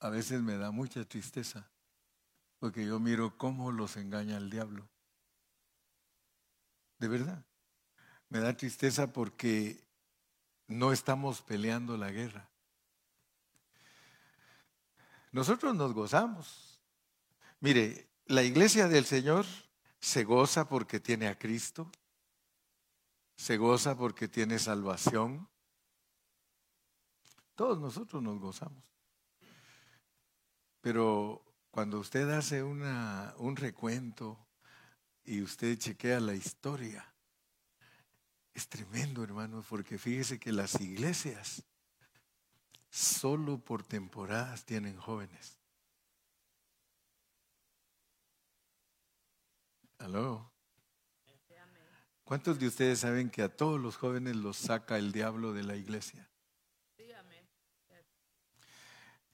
a 0.00 0.10
veces 0.10 0.40
me 0.42 0.56
da 0.56 0.70
mucha 0.70 1.04
tristeza, 1.04 1.70
porque 2.58 2.86
yo 2.86 3.00
miro 3.00 3.36
cómo 3.36 3.72
los 3.72 3.96
engaña 3.96 4.36
el 4.36 4.50
diablo. 4.50 4.88
De 6.98 7.08
verdad. 7.08 7.44
Me 8.28 8.40
da 8.40 8.56
tristeza 8.56 9.12
porque 9.12 9.82
no 10.66 10.92
estamos 10.92 11.40
peleando 11.40 11.96
la 11.96 12.10
guerra. 12.10 12.48
Nosotros 15.32 15.74
nos 15.74 15.92
gozamos. 15.94 16.80
Mire, 17.60 18.08
la 18.26 18.42
iglesia 18.42 18.88
del 18.88 19.04
Señor 19.04 19.46
se 20.00 20.24
goza 20.24 20.68
porque 20.68 21.00
tiene 21.00 21.28
a 21.28 21.38
Cristo, 21.38 21.90
se 23.36 23.56
goza 23.56 23.96
porque 23.96 24.28
tiene 24.28 24.58
salvación. 24.58 25.48
Todos 27.54 27.78
nosotros 27.80 28.22
nos 28.22 28.38
gozamos. 28.38 28.97
Pero 30.88 31.44
cuando 31.70 32.00
usted 32.00 32.30
hace 32.30 32.62
una, 32.62 33.34
un 33.36 33.56
recuento 33.56 34.48
y 35.22 35.42
usted 35.42 35.76
chequea 35.76 36.18
la 36.18 36.32
historia, 36.32 37.14
es 38.54 38.66
tremendo, 38.70 39.22
hermanos, 39.22 39.66
porque 39.68 39.98
fíjese 39.98 40.38
que 40.38 40.50
las 40.50 40.80
iglesias 40.80 41.62
solo 42.88 43.58
por 43.58 43.82
temporadas 43.82 44.64
tienen 44.64 44.96
jóvenes. 44.96 45.58
Aló. 49.98 50.50
¿Cuántos 52.24 52.58
de 52.58 52.66
ustedes 52.66 53.00
saben 53.00 53.28
que 53.28 53.42
a 53.42 53.54
todos 53.54 53.78
los 53.78 53.98
jóvenes 53.98 54.36
los 54.36 54.56
saca 54.56 54.96
el 54.96 55.12
diablo 55.12 55.52
de 55.52 55.64
la 55.64 55.76
iglesia? 55.76 56.30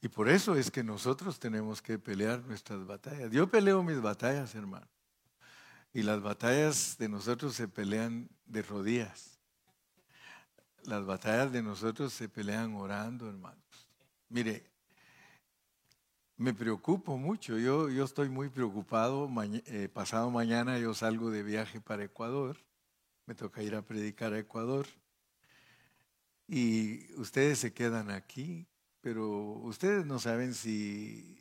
Y 0.05 0.07
por 0.07 0.29
eso 0.29 0.53
es 0.53 0.69
que 0.69 0.83
nosotros 0.83 1.39
tenemos 1.39 1.81
que 1.81 1.97
pelear 1.97 2.39
nuestras 2.45 2.85
batallas. 2.85 3.31
Yo 3.31 3.49
peleo 3.49 3.81
mis 3.81 3.99
batallas, 3.99 4.53
hermano. 4.53 4.85
Y 5.95 6.03
las 6.03 6.21
batallas 6.21 6.95
de 6.99 7.09
nosotros 7.09 7.55
se 7.55 7.67
pelean 7.67 8.29
de 8.45 8.61
rodillas. 8.61 9.39
Las 10.83 11.03
batallas 11.07 11.51
de 11.51 11.63
nosotros 11.63 12.13
se 12.13 12.29
pelean 12.29 12.75
orando, 12.75 13.27
hermanos. 13.27 13.65
Mire, 14.29 14.69
me 16.37 16.53
preocupo 16.53 17.17
mucho. 17.17 17.57
Yo, 17.57 17.89
yo 17.89 18.05
estoy 18.05 18.29
muy 18.29 18.49
preocupado. 18.49 19.27
Eh, 19.65 19.89
pasado 19.91 20.29
mañana 20.29 20.77
yo 20.77 20.93
salgo 20.93 21.31
de 21.31 21.41
viaje 21.41 21.81
para 21.81 22.03
Ecuador. 22.03 22.57
Me 23.25 23.33
toca 23.33 23.63
ir 23.63 23.73
a 23.73 23.81
predicar 23.81 24.33
a 24.33 24.37
Ecuador. 24.37 24.85
Y 26.47 27.11
ustedes 27.15 27.57
se 27.57 27.73
quedan 27.73 28.11
aquí 28.11 28.67
pero 29.05 29.29
ustedes 29.61 30.03
no 30.03 30.17
saben 30.17 30.55
si 30.55 31.37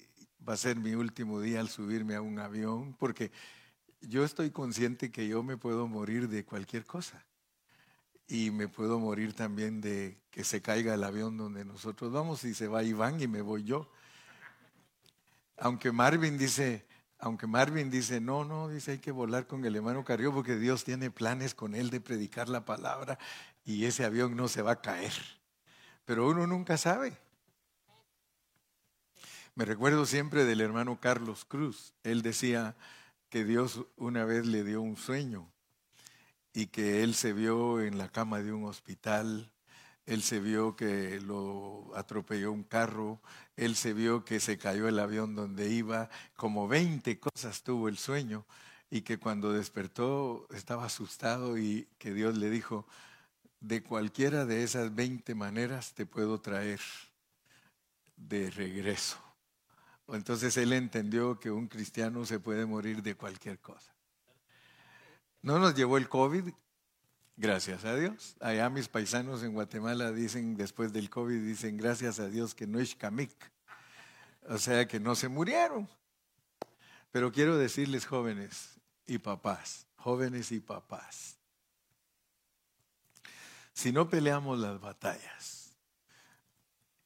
va 0.46 0.52
a 0.52 0.56
ser 0.58 0.76
mi 0.76 0.92
último 0.92 1.40
día 1.40 1.60
al 1.60 1.70
subirme 1.70 2.14
a 2.14 2.20
un 2.20 2.38
avión, 2.38 2.92
porque 2.98 3.32
yo 4.02 4.22
estoy 4.22 4.50
consciente 4.50 5.10
que 5.10 5.26
yo 5.26 5.42
me 5.42 5.56
puedo 5.56 5.88
morir 5.88 6.28
de 6.28 6.44
cualquier 6.44 6.84
cosa. 6.84 7.24
Y 8.28 8.50
me 8.50 8.68
puedo 8.68 8.98
morir 8.98 9.32
también 9.32 9.80
de 9.80 10.20
que 10.30 10.44
se 10.44 10.60
caiga 10.60 10.92
el 10.92 11.04
avión 11.04 11.38
donde 11.38 11.64
nosotros 11.64 12.12
vamos 12.12 12.44
y 12.44 12.52
se 12.52 12.68
va 12.68 12.82
Iván 12.82 13.18
y 13.22 13.28
me 13.28 13.40
voy 13.40 13.64
yo. 13.64 13.90
Aunque 15.56 15.90
Marvin 15.90 16.36
dice, 16.36 16.84
aunque 17.18 17.46
Marvin 17.46 17.88
dice, 17.88 18.20
no, 18.20 18.44
no, 18.44 18.68
dice 18.68 18.90
hay 18.90 18.98
que 18.98 19.10
volar 19.10 19.46
con 19.46 19.64
el 19.64 19.74
hermano 19.74 20.04
Carrió 20.04 20.34
porque 20.34 20.56
Dios 20.56 20.84
tiene 20.84 21.10
planes 21.10 21.54
con 21.54 21.74
él 21.74 21.88
de 21.88 22.02
predicar 22.02 22.50
la 22.50 22.66
palabra 22.66 23.18
y 23.64 23.86
ese 23.86 24.04
avión 24.04 24.36
no 24.36 24.48
se 24.48 24.60
va 24.60 24.72
a 24.72 24.82
caer. 24.82 25.14
Pero 26.04 26.28
uno 26.28 26.46
nunca 26.46 26.76
sabe. 26.76 27.24
Me 29.56 29.64
recuerdo 29.64 30.04
siempre 30.04 30.44
del 30.44 30.60
hermano 30.60 30.98
Carlos 31.00 31.44
Cruz. 31.44 31.94
Él 32.02 32.22
decía 32.22 32.74
que 33.28 33.44
Dios 33.44 33.86
una 33.96 34.24
vez 34.24 34.46
le 34.46 34.64
dio 34.64 34.82
un 34.82 34.96
sueño 34.96 35.48
y 36.52 36.66
que 36.66 37.04
él 37.04 37.14
se 37.14 37.32
vio 37.32 37.80
en 37.80 37.96
la 37.96 38.08
cama 38.08 38.42
de 38.42 38.52
un 38.52 38.64
hospital, 38.64 39.52
él 40.06 40.22
se 40.22 40.40
vio 40.40 40.74
que 40.74 41.20
lo 41.20 41.92
atropelló 41.94 42.50
un 42.50 42.64
carro, 42.64 43.20
él 43.56 43.76
se 43.76 43.92
vio 43.92 44.24
que 44.24 44.40
se 44.40 44.58
cayó 44.58 44.88
el 44.88 44.98
avión 44.98 45.36
donde 45.36 45.70
iba, 45.70 46.10
como 46.34 46.66
20 46.66 47.20
cosas 47.20 47.62
tuvo 47.62 47.88
el 47.88 47.96
sueño 47.96 48.44
y 48.90 49.02
que 49.02 49.18
cuando 49.18 49.52
despertó 49.52 50.48
estaba 50.50 50.86
asustado 50.86 51.58
y 51.58 51.86
que 51.98 52.12
Dios 52.12 52.36
le 52.36 52.50
dijo, 52.50 52.88
de 53.60 53.84
cualquiera 53.84 54.46
de 54.46 54.64
esas 54.64 54.92
20 54.96 55.32
maneras 55.36 55.94
te 55.94 56.06
puedo 56.06 56.40
traer 56.40 56.80
de 58.16 58.50
regreso. 58.50 59.24
Entonces 60.08 60.56
él 60.56 60.72
entendió 60.72 61.38
que 61.38 61.50
un 61.50 61.66
cristiano 61.66 62.26
se 62.26 62.38
puede 62.38 62.66
morir 62.66 63.02
de 63.02 63.14
cualquier 63.14 63.58
cosa. 63.58 63.92
No 65.42 65.58
nos 65.58 65.74
llevó 65.74 65.96
el 65.96 66.08
COVID, 66.08 66.52
gracias 67.36 67.84
a 67.84 67.96
Dios. 67.96 68.36
Allá 68.40 68.68
mis 68.70 68.88
paisanos 68.88 69.42
en 69.42 69.52
Guatemala 69.52 70.12
dicen, 70.12 70.56
después 70.56 70.92
del 70.92 71.10
COVID, 71.10 71.40
dicen, 71.40 71.76
gracias 71.76 72.18
a 72.18 72.28
Dios 72.28 72.54
que 72.54 72.66
no 72.66 72.80
es 72.80 72.94
kamik. 72.94 73.34
O 74.48 74.58
sea, 74.58 74.86
que 74.86 75.00
no 75.00 75.14
se 75.14 75.28
murieron. 75.28 75.88
Pero 77.10 77.32
quiero 77.32 77.56
decirles, 77.56 78.06
jóvenes 78.06 78.80
y 79.06 79.18
papás, 79.18 79.86
jóvenes 79.96 80.52
y 80.52 80.60
papás, 80.60 81.38
si 83.72 83.92
no 83.92 84.08
peleamos 84.08 84.58
las 84.58 84.80
batallas, 84.80 85.76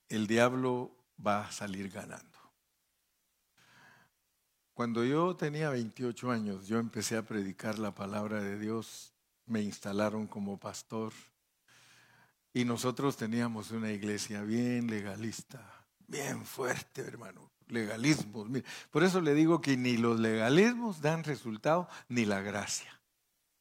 el 0.08 0.26
diablo 0.26 0.94
va 1.24 1.46
a 1.46 1.52
salir 1.52 1.90
ganando. 1.90 2.37
Cuando 4.78 5.04
yo 5.04 5.34
tenía 5.34 5.70
28 5.70 6.30
años, 6.30 6.68
yo 6.68 6.78
empecé 6.78 7.16
a 7.16 7.24
predicar 7.24 7.80
la 7.80 7.96
palabra 7.96 8.40
de 8.40 8.60
Dios, 8.60 9.12
me 9.44 9.60
instalaron 9.60 10.28
como 10.28 10.56
pastor 10.56 11.12
y 12.52 12.64
nosotros 12.64 13.16
teníamos 13.16 13.72
una 13.72 13.90
iglesia 13.90 14.42
bien 14.42 14.86
legalista, 14.86 15.84
bien 16.06 16.46
fuerte, 16.46 17.00
hermano, 17.00 17.50
legalismos. 17.66 18.46
Por 18.92 19.02
eso 19.02 19.20
le 19.20 19.34
digo 19.34 19.60
que 19.60 19.76
ni 19.76 19.96
los 19.96 20.20
legalismos 20.20 21.00
dan 21.00 21.24
resultado, 21.24 21.88
ni 22.08 22.24
la 22.24 22.40
gracia. 22.40 23.00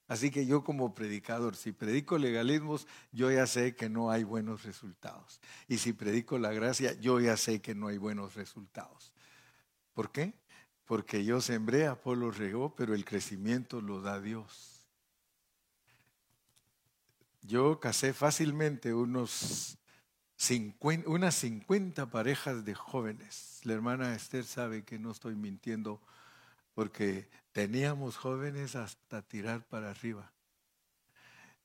Así 0.08 0.30
que 0.30 0.46
yo 0.46 0.64
como 0.64 0.94
predicador, 0.94 1.56
si 1.56 1.72
predico 1.72 2.20
legalismos, 2.20 2.86
yo 3.12 3.32
ya 3.32 3.48
sé 3.48 3.76
que 3.76 3.90
no 3.90 4.12
hay 4.12 4.24
buenos 4.24 4.66
resultados. 4.66 5.42
Y 5.68 5.80
si 5.80 5.94
predico 5.94 6.38
la 6.38 6.52
gracia, 6.52 6.94
yo 7.00 7.20
ya 7.20 7.38
sé 7.38 7.60
que 7.60 7.74
no 7.74 7.88
hay 7.88 7.98
buenos 7.98 8.36
resultados. 8.36 9.14
¿Por 9.96 10.12
qué? 10.12 10.36
Porque 10.88 11.24
yo 11.24 11.42
sembré, 11.42 11.86
Apolo 11.86 12.32
regó, 12.32 12.74
pero 12.76 12.96
el 12.96 13.06
crecimiento 13.06 13.82
lo 13.82 14.02
da 14.02 14.20
Dios. 14.20 14.88
Yo 17.44 17.80
casé 17.80 18.14
fácilmente 18.14 18.94
unos 18.94 19.78
unas 21.06 21.36
50 21.36 22.10
parejas 22.10 22.64
de 22.64 22.76
jóvenes. 22.76 23.60
La 23.64 23.74
hermana 23.74 24.16
Esther 24.16 24.46
sabe 24.46 24.84
que 24.84 25.00
no 25.00 25.12
estoy 25.12 25.36
mintiendo 25.36 26.00
porque 26.74 27.28
teníamos 27.52 28.18
jóvenes 28.18 28.76
hasta 28.76 29.22
tirar 29.24 29.66
para 29.66 29.90
arriba. 29.90 30.32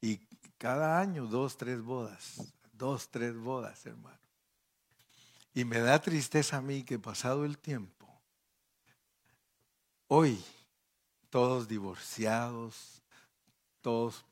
Y 0.01 0.17
cada 0.57 0.99
año 0.99 1.27
dos, 1.27 1.57
tres 1.59 1.83
bodas, 1.83 2.55
dos, 2.73 3.11
tres 3.11 3.37
bodas, 3.37 3.85
hermano. 3.85 4.19
Y 5.55 5.65
me 5.65 5.81
da 5.81 6.01
tristeza 6.01 6.57
a 6.57 6.63
mí 6.63 6.83
que 6.83 6.99
pasado 6.99 7.45
el 7.45 7.59
tiempo, 7.59 8.02
Hoy, 10.15 10.45
todos 11.31 11.69
divorciados, 11.69 13.01
todos 13.81 14.23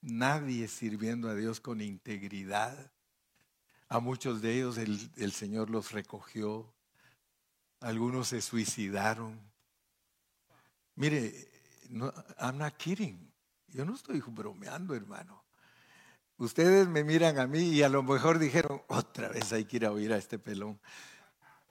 nadie 0.00 0.66
sirviendo 0.66 1.28
a 1.28 1.34
Dios 1.34 1.60
con 1.60 1.82
integridad. 1.82 2.90
A 3.90 4.00
muchos 4.00 4.40
de 4.40 4.54
ellos 4.54 4.78
el, 4.78 5.32
Señor 5.32 5.68
los 5.68 5.92
recogió. 5.92 6.72
Algunos 7.80 8.28
se 8.28 8.40
suicidaron. 8.40 9.38
Mire, 10.94 11.50
I'm 12.40 12.56
not 12.56 12.74
kidding. 12.78 13.30
Yo 13.74 13.84
no 13.84 13.96
estoy 13.96 14.22
bromeando, 14.22 14.94
hermano. 14.94 15.44
Ustedes 16.38 16.88
me 16.88 17.04
miran 17.04 17.38
a 17.38 17.46
mí 17.46 17.60
y 17.60 17.82
a 17.82 17.90
lo 17.90 18.02
mejor 18.02 18.38
dijeron, 18.38 18.80
otra 18.88 19.28
vez 19.28 19.52
hay 19.52 19.66
que 19.66 19.76
ir 19.76 19.84
a 19.84 19.92
oír 19.92 20.14
a 20.14 20.16
este 20.16 20.38
pelón. 20.38 20.80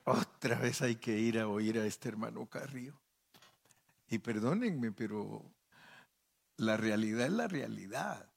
Otra 0.04 0.60
vez 0.60 0.84
hay 0.84 0.98
que 0.98 1.18
ir 1.18 1.40
a 1.40 1.48
oír 1.48 1.80
a 1.80 1.88
este 1.88 2.10
hermano 2.10 2.46
Carrillo. 2.46 3.03
Y 4.14 4.20
perdónenme, 4.20 4.92
pero 4.92 5.44
la 6.58 6.78
realidad 6.78 7.26
es 7.26 7.34
la 7.34 7.48
realidad. 7.48 8.30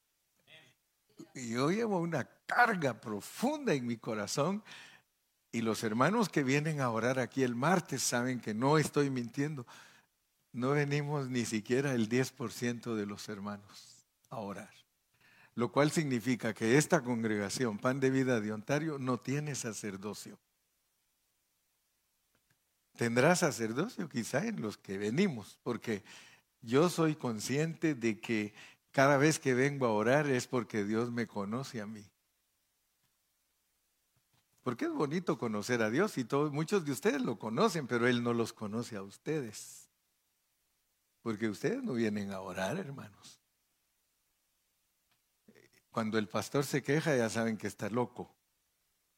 Y 1.34 1.50
yo 1.50 1.70
llevo 1.70 1.99
una 1.99 2.25
carga 2.46 2.99
profunda 2.99 3.75
en 3.75 3.87
mi 3.87 3.99
corazón 3.99 4.64
y 5.52 5.61
los 5.61 5.84
hermanos 5.84 6.31
que 6.31 6.43
vienen 6.43 6.81
a 6.81 6.88
orar 6.88 7.19
aquí 7.19 7.43
el 7.43 7.55
martes 7.55 8.02
saben 8.02 8.40
que 8.40 8.55
no 8.55 8.78
estoy 8.78 9.11
mintiendo. 9.11 9.67
No 10.50 10.70
venimos 10.70 11.28
ni 11.28 11.44
siquiera 11.44 11.93
el 11.93 12.08
10% 12.08 12.94
de 12.94 13.05
los 13.05 13.28
hermanos 13.28 14.06
a 14.31 14.38
orar. 14.38 14.73
Lo 15.56 15.73
cual 15.73 15.90
significa 15.90 16.55
que 16.55 16.78
esta 16.78 17.02
congregación, 17.02 17.76
Pan 17.76 18.00
de 18.00 18.08
Vida 18.08 18.40
de 18.40 18.50
Ontario, 18.50 18.99
no 18.99 19.20
tiene 19.20 19.55
sacerdocio. 19.55 20.38
Tendrá 22.96 23.37
sacerdocio 23.37 24.08
quizá 24.08 24.46
en 24.46 24.60
los 24.60 24.76
que 24.76 24.98
venimos, 24.98 25.58
porque 25.62 26.02
yo 26.62 26.88
soy 26.88 27.14
consciente 27.14 27.94
de 27.94 28.19
que 28.19 28.54
cada 28.90 29.16
vez 29.19 29.38
que 29.38 29.54
vengo 29.54 29.87
a 29.87 29.93
orar 29.93 30.26
es 30.26 30.46
porque 30.46 30.84
Dios 30.84 31.12
me 31.12 31.26
conoce 31.26 31.81
a 31.81 31.87
mí. 31.87 32.10
Porque 34.62 34.87
es 34.87 34.90
bonito 34.90 35.38
conocer 35.38 35.81
a 35.82 35.90
Dios 35.90 36.19
y 36.19 36.25
todos, 36.25 36.50
muchos 36.50 36.84
de 36.84 36.90
ustedes 36.90 37.22
lo 37.22 37.38
conocen, 37.38 37.87
pero 37.87 38.08
Él 38.08 38.25
no 38.25 38.32
los 38.32 38.52
conoce 38.52 38.96
a 38.96 39.02
ustedes. 39.02 39.88
Porque 41.22 41.49
ustedes 41.49 41.82
no 41.82 41.92
vienen 41.92 42.32
a 42.32 42.40
orar, 42.40 42.76
hermanos. 42.78 43.40
Cuando 45.90 46.19
el 46.19 46.28
pastor 46.28 46.64
se 46.64 46.82
queja 46.82 47.16
ya 47.16 47.31
saben 47.31 47.56
que 47.56 47.69
está 47.69 47.88
loco, 47.90 48.34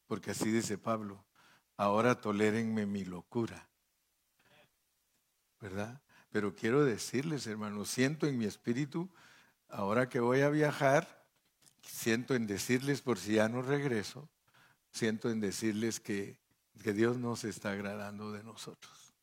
porque 0.07 0.33
así 0.33 0.51
dice 0.51 0.77
Pablo, 0.77 1.25
ahora 1.77 2.21
tolérenme 2.21 2.85
mi 2.85 3.05
locura. 3.05 3.68
¿Verdad? 5.61 6.01
Pero 6.31 6.55
quiero 6.55 6.85
decirles, 6.85 7.47
hermanos, 7.47 7.89
siento 7.89 8.27
en 8.27 8.39
mi 8.39 8.45
espíritu, 8.45 9.09
ahora 9.69 10.09
que 10.09 10.21
voy 10.21 10.43
a 10.43 10.51
viajar, 10.51 11.27
siento 11.83 12.35
en 12.35 12.47
decirles 12.47 13.01
por 13.01 13.19
si 13.19 13.35
ya 13.35 13.49
no 13.49 13.63
regreso, 13.63 14.29
siento 14.91 15.31
en 15.31 15.41
decirles 15.41 16.01
que, 16.01 16.39
que 16.83 16.93
Dios 16.93 17.19
no 17.19 17.37
se 17.37 17.49
está 17.49 17.73
agradando 17.73 18.33
de 18.33 18.43
nosotros. 18.45 19.15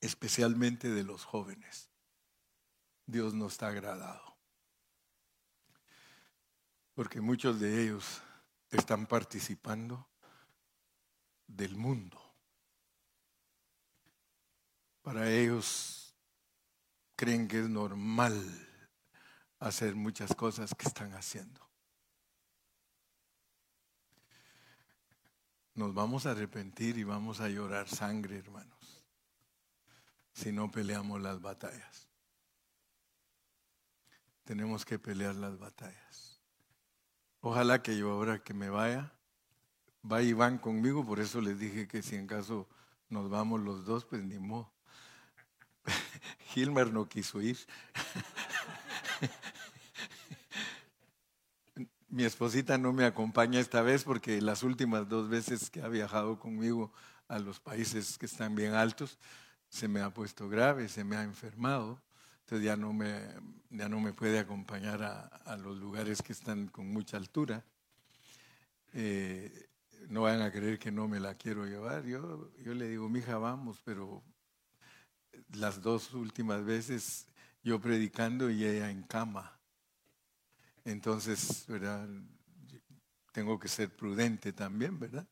Especialmente 0.00 0.88
de 0.88 1.04
los 1.04 1.24
jóvenes. 1.24 1.90
Dios 3.06 3.34
no 3.34 3.46
está 3.46 3.68
agradado. 3.68 4.36
Porque 6.94 7.20
muchos 7.20 7.60
de 7.60 7.82
ellos 7.82 8.22
están 8.70 9.06
participando 9.06 10.08
del 11.46 11.76
mundo. 11.76 12.19
Para 15.02 15.30
ellos 15.30 16.14
creen 17.16 17.48
que 17.48 17.60
es 17.60 17.68
normal 17.68 18.34
hacer 19.58 19.94
muchas 19.94 20.34
cosas 20.34 20.74
que 20.74 20.86
están 20.86 21.12
haciendo. 21.14 21.60
Nos 25.74 25.94
vamos 25.94 26.26
a 26.26 26.32
arrepentir 26.32 26.98
y 26.98 27.04
vamos 27.04 27.40
a 27.40 27.48
llorar 27.48 27.88
sangre, 27.88 28.38
hermanos, 28.38 29.04
si 30.32 30.52
no 30.52 30.70
peleamos 30.70 31.20
las 31.22 31.40
batallas. 31.40 32.08
Tenemos 34.44 34.84
que 34.84 34.98
pelear 34.98 35.36
las 35.36 35.58
batallas. 35.58 36.40
Ojalá 37.40 37.82
que 37.82 37.96
yo 37.96 38.10
ahora 38.10 38.42
que 38.42 38.52
me 38.52 38.68
vaya, 38.68 39.14
va 40.10 40.22
y 40.22 40.32
van 40.32 40.58
conmigo, 40.58 41.06
por 41.06 41.20
eso 41.20 41.40
les 41.40 41.58
dije 41.58 41.88
que 41.88 42.02
si 42.02 42.16
en 42.16 42.26
caso 42.26 42.68
nos 43.08 43.30
vamos 43.30 43.60
los 43.60 43.84
dos, 43.84 44.04
pues 44.04 44.22
ni 44.22 44.38
modo. 44.38 44.72
Gilmer 46.54 46.92
no 46.92 47.08
quiso 47.08 47.40
ir. 47.40 47.58
Mi 52.08 52.24
esposita 52.24 52.76
no 52.76 52.92
me 52.92 53.04
acompaña 53.04 53.60
esta 53.60 53.82
vez 53.82 54.02
porque 54.02 54.40
las 54.42 54.64
últimas 54.64 55.08
dos 55.08 55.28
veces 55.28 55.70
que 55.70 55.80
ha 55.80 55.88
viajado 55.88 56.40
conmigo 56.40 56.92
a 57.28 57.38
los 57.38 57.60
países 57.60 58.18
que 58.18 58.26
están 58.26 58.56
bien 58.56 58.74
altos, 58.74 59.16
se 59.68 59.86
me 59.86 60.00
ha 60.00 60.10
puesto 60.10 60.48
grave, 60.48 60.88
se 60.88 61.04
me 61.04 61.16
ha 61.16 61.22
enfermado. 61.22 62.02
Entonces 62.40 62.66
ya 62.66 62.76
no 62.76 62.92
me, 62.92 63.20
ya 63.70 63.88
no 63.88 64.00
me 64.00 64.12
puede 64.12 64.40
acompañar 64.40 65.04
a, 65.04 65.56
los 65.56 65.78
lugares 65.78 66.20
que 66.20 66.32
están 66.32 66.66
con 66.66 66.90
mucha 66.90 67.16
altura. 67.16 67.64
Eh, 68.92 69.68
no 70.08 70.22
van 70.22 70.42
a 70.42 70.50
creer 70.50 70.80
que 70.80 70.90
no 70.90 71.06
me 71.06 71.20
la 71.20 71.36
quiero 71.36 71.64
llevar. 71.64 72.04
Yo, 72.04 72.50
yo 72.58 72.74
le 72.74 72.88
digo, 72.88 73.08
mija, 73.08 73.38
vamos, 73.38 73.80
pero 73.84 74.24
las 75.54 75.82
dos 75.82 76.14
últimas 76.14 76.64
veces 76.64 77.26
yo 77.62 77.80
predicando 77.80 78.50
y 78.50 78.64
ella 78.64 78.90
en 78.90 79.02
cama. 79.02 79.58
Entonces, 80.84 81.64
¿verdad? 81.68 82.08
Tengo 83.32 83.58
que 83.58 83.68
ser 83.68 83.94
prudente 83.94 84.52
también, 84.52 84.98
¿verdad? 84.98 85.26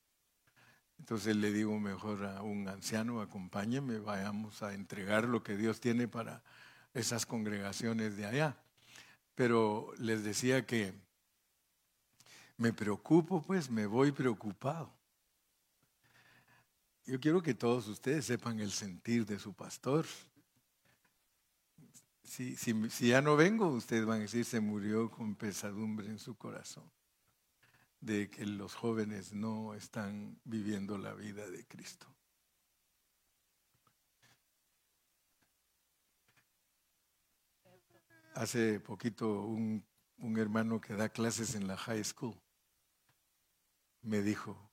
Entonces 0.98 1.36
le 1.36 1.52
digo 1.52 1.78
mejor 1.78 2.24
a 2.24 2.42
un 2.42 2.68
anciano, 2.68 3.20
acompáñeme, 3.20 3.98
vayamos 3.98 4.62
a 4.62 4.74
entregar 4.74 5.24
lo 5.24 5.42
que 5.42 5.56
Dios 5.56 5.80
tiene 5.80 6.08
para 6.08 6.42
esas 6.92 7.24
congregaciones 7.24 8.16
de 8.16 8.26
allá. 8.26 8.56
Pero 9.34 9.92
les 9.98 10.24
decía 10.24 10.66
que 10.66 10.92
me 12.56 12.72
preocupo, 12.72 13.42
pues 13.42 13.70
me 13.70 13.86
voy 13.86 14.10
preocupado. 14.10 14.97
Yo 17.08 17.18
quiero 17.18 17.42
que 17.42 17.54
todos 17.54 17.88
ustedes 17.88 18.26
sepan 18.26 18.60
el 18.60 18.70
sentir 18.70 19.24
de 19.24 19.38
su 19.38 19.54
pastor. 19.54 20.04
Si, 22.22 22.54
ya 23.00 23.22
no 23.22 23.34
vengo, 23.34 23.68
ustedes 23.68 24.04
van 24.04 24.18
a 24.18 24.22
decir, 24.24 24.44
se 24.44 24.60
murió 24.60 25.10
con 25.10 25.34
pesadumbre 25.34 26.08
en 26.08 26.18
su 26.18 26.36
corazón, 26.36 26.84
de 28.02 28.28
que 28.28 28.44
los 28.44 28.74
jóvenes 28.74 29.32
no 29.32 29.72
están 29.72 30.38
viviendo 30.44 30.98
la 30.98 31.14
vida 31.14 31.48
de 31.48 31.64
Cristo. 31.66 32.14
Hace 38.34 38.80
poquito 38.80 39.44
un, 39.44 39.82
hermano 40.36 40.78
que 40.78 40.92
da 40.92 41.08
clases 41.08 41.54
en 41.54 41.66
la 41.66 41.78
high 41.78 42.04
school 42.04 42.38
me 44.02 44.20
dijo, 44.20 44.70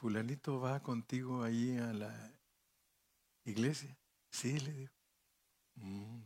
fulanito 0.00 0.60
va 0.60 0.80
contigo 0.80 1.42
ahí 1.42 1.76
a 1.76 1.92
la 1.92 2.32
iglesia. 3.44 3.96
Sí, 4.30 4.60
le 4.60 4.72
digo. 4.72 4.92
Mm. 5.74 6.20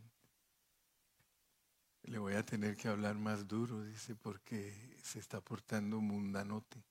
Le 2.03 2.19
voy 2.19 2.35
a 2.35 2.45
tener 2.45 2.77
que 2.77 2.89
hablar 2.89 3.15
más 3.15 3.49
duro, 3.49 3.83
dice, 3.83 4.15
porque 4.15 4.99
se 5.03 5.19
está 5.21 5.41
portando 5.41 6.01
mundanote. 6.01 6.85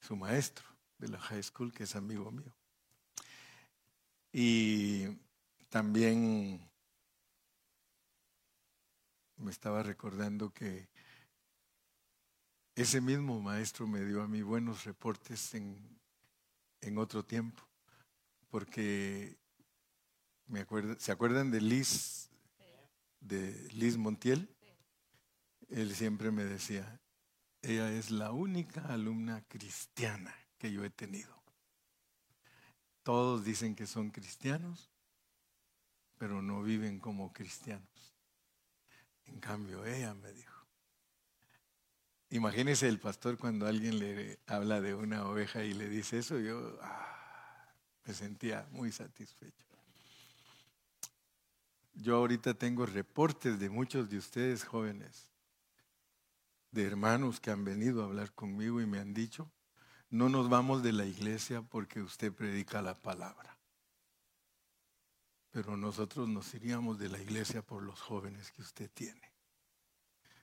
Su 0.00 0.16
maestro 0.16 0.66
de 0.98 1.08
la 1.08 1.20
high 1.20 1.42
school, 1.42 1.72
que 1.72 1.84
es 1.84 1.94
amigo 1.94 2.32
mío. 2.32 2.52
Y 4.32 5.06
también 5.68 6.68
me 9.36 9.52
estaba 9.52 9.84
recordando 9.84 10.52
que 10.52 10.88
ese 12.78 13.00
mismo 13.00 13.40
maestro 13.40 13.88
me 13.88 14.04
dio 14.04 14.22
a 14.22 14.28
mí 14.28 14.40
buenos 14.42 14.84
reportes 14.84 15.52
en, 15.54 15.98
otro 16.96 17.24
tiempo, 17.24 17.60
porque 18.50 19.36
me 20.46 20.64
¿se 20.98 21.10
acuerdan 21.10 21.50
de 21.50 21.60
Liz, 21.60 22.30
de 23.20 23.68
Liz 23.72 23.96
Montiel? 23.96 24.48
Él 25.68 25.92
siempre 25.92 26.30
me 26.30 26.44
decía, 26.44 27.00
ella 27.62 27.90
es 27.92 28.12
la 28.12 28.30
única 28.30 28.82
alumna 28.82 29.42
cristiana 29.48 30.32
que 30.56 30.70
yo 30.70 30.84
he 30.84 30.90
tenido. 30.90 31.36
Todos 33.02 33.44
dicen 33.44 33.74
que 33.74 33.88
son 33.88 34.10
cristianos, 34.10 34.88
pero 36.16 36.42
no 36.42 36.62
viven 36.62 37.00
como 37.00 37.32
cristianos. 37.32 38.14
En 39.26 39.40
cambio, 39.40 39.84
ella 39.84 40.14
me 40.14 40.32
dijo, 40.32 40.57
Imagínese 42.30 42.88
el 42.88 43.00
pastor 43.00 43.38
cuando 43.38 43.66
alguien 43.66 43.98
le 43.98 44.38
habla 44.46 44.80
de 44.80 44.94
una 44.94 45.26
oveja 45.26 45.64
y 45.64 45.72
le 45.72 45.88
dice 45.88 46.18
eso, 46.18 46.38
yo 46.38 46.78
ah, 46.82 47.66
me 48.04 48.12
sentía 48.12 48.68
muy 48.70 48.92
satisfecho. 48.92 49.64
Yo 51.94 52.16
ahorita 52.16 52.54
tengo 52.54 52.86
reportes 52.86 53.58
de 53.58 53.70
muchos 53.70 54.10
de 54.10 54.18
ustedes 54.18 54.64
jóvenes, 54.64 55.30
de 56.70 56.84
hermanos 56.84 57.40
que 57.40 57.50
han 57.50 57.64
venido 57.64 58.02
a 58.02 58.04
hablar 58.04 58.32
conmigo 58.32 58.80
y 58.80 58.86
me 58.86 58.98
han 58.98 59.14
dicho, 59.14 59.50
no 60.10 60.28
nos 60.28 60.48
vamos 60.48 60.82
de 60.82 60.92
la 60.92 61.06
iglesia 61.06 61.62
porque 61.62 62.00
usted 62.00 62.32
predica 62.32 62.82
la 62.82 62.94
palabra, 62.94 63.58
pero 65.50 65.76
nosotros 65.76 66.28
nos 66.28 66.54
iríamos 66.54 66.98
de 66.98 67.08
la 67.08 67.18
iglesia 67.18 67.62
por 67.62 67.82
los 67.82 68.00
jóvenes 68.00 68.52
que 68.52 68.62
usted 68.62 68.90
tiene. 68.92 69.32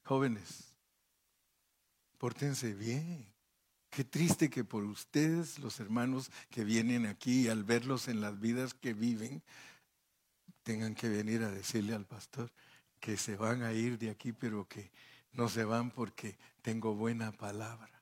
Jóvenes, 0.03 0.74
Pórtense 2.17 2.73
bien. 2.73 3.25
Qué 3.89 4.03
triste 4.03 4.49
que 4.49 4.63
por 4.63 4.83
ustedes, 4.83 5.59
los 5.59 5.79
hermanos 5.79 6.31
que 6.49 6.63
vienen 6.63 7.05
aquí, 7.05 7.47
al 7.47 7.63
verlos 7.63 8.07
en 8.07 8.21
las 8.21 8.39
vidas 8.39 8.73
que 8.73 8.93
viven, 8.93 9.41
tengan 10.63 10.95
que 10.95 11.07
venir 11.09 11.43
a 11.43 11.51
decirle 11.51 11.93
al 11.93 12.05
pastor 12.05 12.51
que 12.99 13.17
se 13.17 13.35
van 13.35 13.63
a 13.63 13.71
ir 13.71 13.97
de 13.97 14.09
aquí, 14.09 14.31
pero 14.33 14.67
que 14.67 14.91
no 15.33 15.47
se 15.47 15.63
van 15.63 15.91
porque 15.91 16.37
tengo 16.61 16.95
buena 16.95 17.31
palabra. 17.31 18.01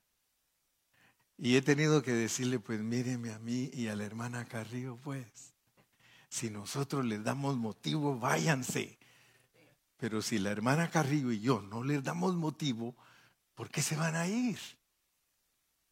Y 1.36 1.56
he 1.56 1.62
tenido 1.62 2.02
que 2.02 2.12
decirle, 2.12 2.58
pues 2.60 2.80
míreme 2.80 3.32
a 3.32 3.38
mí 3.38 3.70
y 3.72 3.88
a 3.88 3.96
la 3.96 4.04
hermana 4.04 4.44
Carrillo, 4.44 4.96
pues, 5.02 5.52
si 6.28 6.48
nosotros 6.50 7.04
les 7.04 7.22
damos 7.22 7.56
motivo, 7.56 8.18
váyanse. 8.18 8.98
Pero 9.96 10.22
si 10.22 10.38
la 10.38 10.50
hermana 10.50 10.90
Carrillo 10.90 11.32
y 11.32 11.40
yo 11.40 11.60
no 11.60 11.82
les 11.82 12.02
damos 12.02 12.34
motivo, 12.34 12.96
¿Por 13.54 13.70
qué 13.70 13.82
se 13.82 13.96
van 13.96 14.16
a 14.16 14.26
ir? 14.26 14.58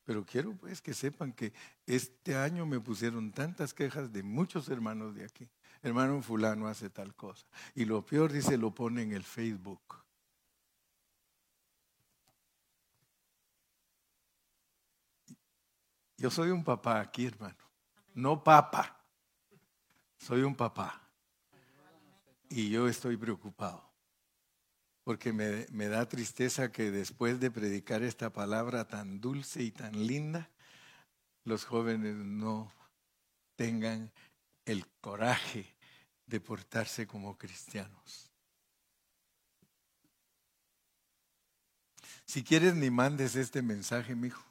Pero 0.05 0.27
quiero 0.27 0.55
pues 0.57 0.83
que 0.83 0.95
sepan 0.95 1.33
que 1.33 1.53
este 1.87 2.37
año 2.37 2.67
me 2.67 2.81
pusieron 2.81 3.31
tantas 3.31 3.73
quejas 3.73 4.13
de 4.13 4.23
muchos 4.23 4.69
hermanos 4.69 5.15
de 5.15 5.25
aquí. 5.25 5.49
Hermano 5.81 6.21
fulano 6.23 6.67
hace 6.67 6.91
tal 6.91 7.15
cosa. 7.15 7.47
Y 7.75 7.85
lo 7.85 8.05
peor 8.05 8.33
dice, 8.33 8.59
lo 8.59 8.75
pone 8.75 9.03
en 9.03 9.13
el 9.13 9.23
Facebook. 9.23 10.03
Yo 16.17 16.31
soy 16.31 16.51
un 16.51 16.65
papá 16.65 17.01
aquí, 17.01 17.27
hermano. 17.27 17.57
No 18.15 18.43
papa. 18.43 19.05
Soy 20.19 20.43
un 20.43 20.55
papá. 20.55 21.01
Y 22.49 22.71
yo 22.71 22.87
estoy 22.87 23.17
preocupado 23.17 23.92
porque 25.05 25.33
me, 25.33 25.89
da 25.89 26.09
tristeza 26.09 26.71
que 26.71 26.91
después 26.91 27.41
de 27.41 27.51
predicar 27.51 28.03
esta 28.03 28.33
palabra 28.33 28.87
tan 28.87 29.21
dulce 29.21 29.63
y 29.63 29.73
tan 29.73 30.07
linda, 30.07 30.49
los 31.45 31.65
jóvenes 31.65 32.15
no 32.15 32.73
tengan 33.57 34.13
el 34.65 34.87
coraje 35.01 35.75
de 36.27 36.41
portarse 36.41 37.07
como 37.07 37.37
cristianos. 37.37 38.31
Si 42.25 42.45
quieres 42.45 42.77
ni 42.77 42.91
mandes 42.91 43.37
este 43.37 43.61
mensaje, 43.61 44.15
mi 44.15 44.29
hijo. 44.29 44.45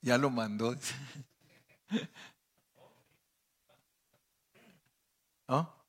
Ya 0.00 0.16
lo 0.16 0.30
mandó. 0.30 0.76
¿Ah? 5.48 5.83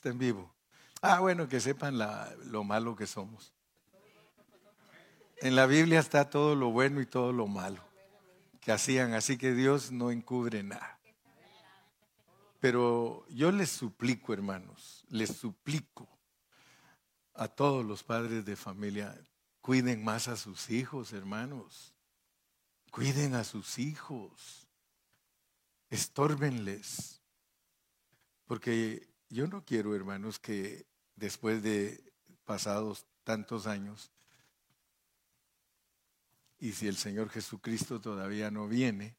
Está 0.00 0.08
en 0.08 0.18
vivo. 0.18 0.50
Ah, 1.02 1.20
bueno, 1.20 1.46
que 1.46 1.60
sepan 1.60 1.98
lo 2.46 2.64
malo 2.64 2.96
que 2.96 3.06
somos. 3.06 3.52
En 5.42 5.54
la 5.54 5.66
Biblia 5.66 6.00
está 6.00 6.30
todo 6.30 6.54
lo 6.54 6.70
bueno 6.70 7.02
y 7.02 7.06
todo 7.06 7.34
lo 7.34 7.46
malo 7.46 7.84
que 8.62 8.72
hacían, 8.72 9.12
así 9.12 9.36
que 9.36 9.52
Dios 9.52 9.92
no 9.92 10.10
encubre 10.10 10.62
nada. 10.62 10.98
Pero 12.60 13.26
yo 13.28 13.52
les 13.52 13.68
suplico, 13.68 14.32
hermanos, 14.32 15.04
les 15.10 15.36
suplico 15.36 16.08
a 17.34 17.46
todos 17.46 17.84
los 17.84 18.02
padres 18.02 18.46
de 18.46 18.56
familia, 18.56 19.18
cuiden 19.60 20.02
más 20.02 20.28
a 20.28 20.36
sus 20.36 20.70
hijos, 20.70 21.12
hermanos. 21.12 21.94
Cuiden 22.90 23.34
a 23.34 23.44
sus 23.44 23.78
hijos. 23.78 24.66
Estórbenles. 25.90 27.20
Porque 28.46 29.09
yo 29.30 29.46
no 29.46 29.64
quiero, 29.64 29.94
hermanos, 29.94 30.38
que 30.38 30.86
después 31.16 31.62
de 31.62 32.12
pasados 32.44 33.06
tantos 33.24 33.66
años, 33.66 34.10
y 36.58 36.72
si 36.72 36.88
el 36.88 36.96
Señor 36.96 37.30
Jesucristo 37.30 38.00
todavía 38.00 38.50
no 38.50 38.68
viene, 38.68 39.16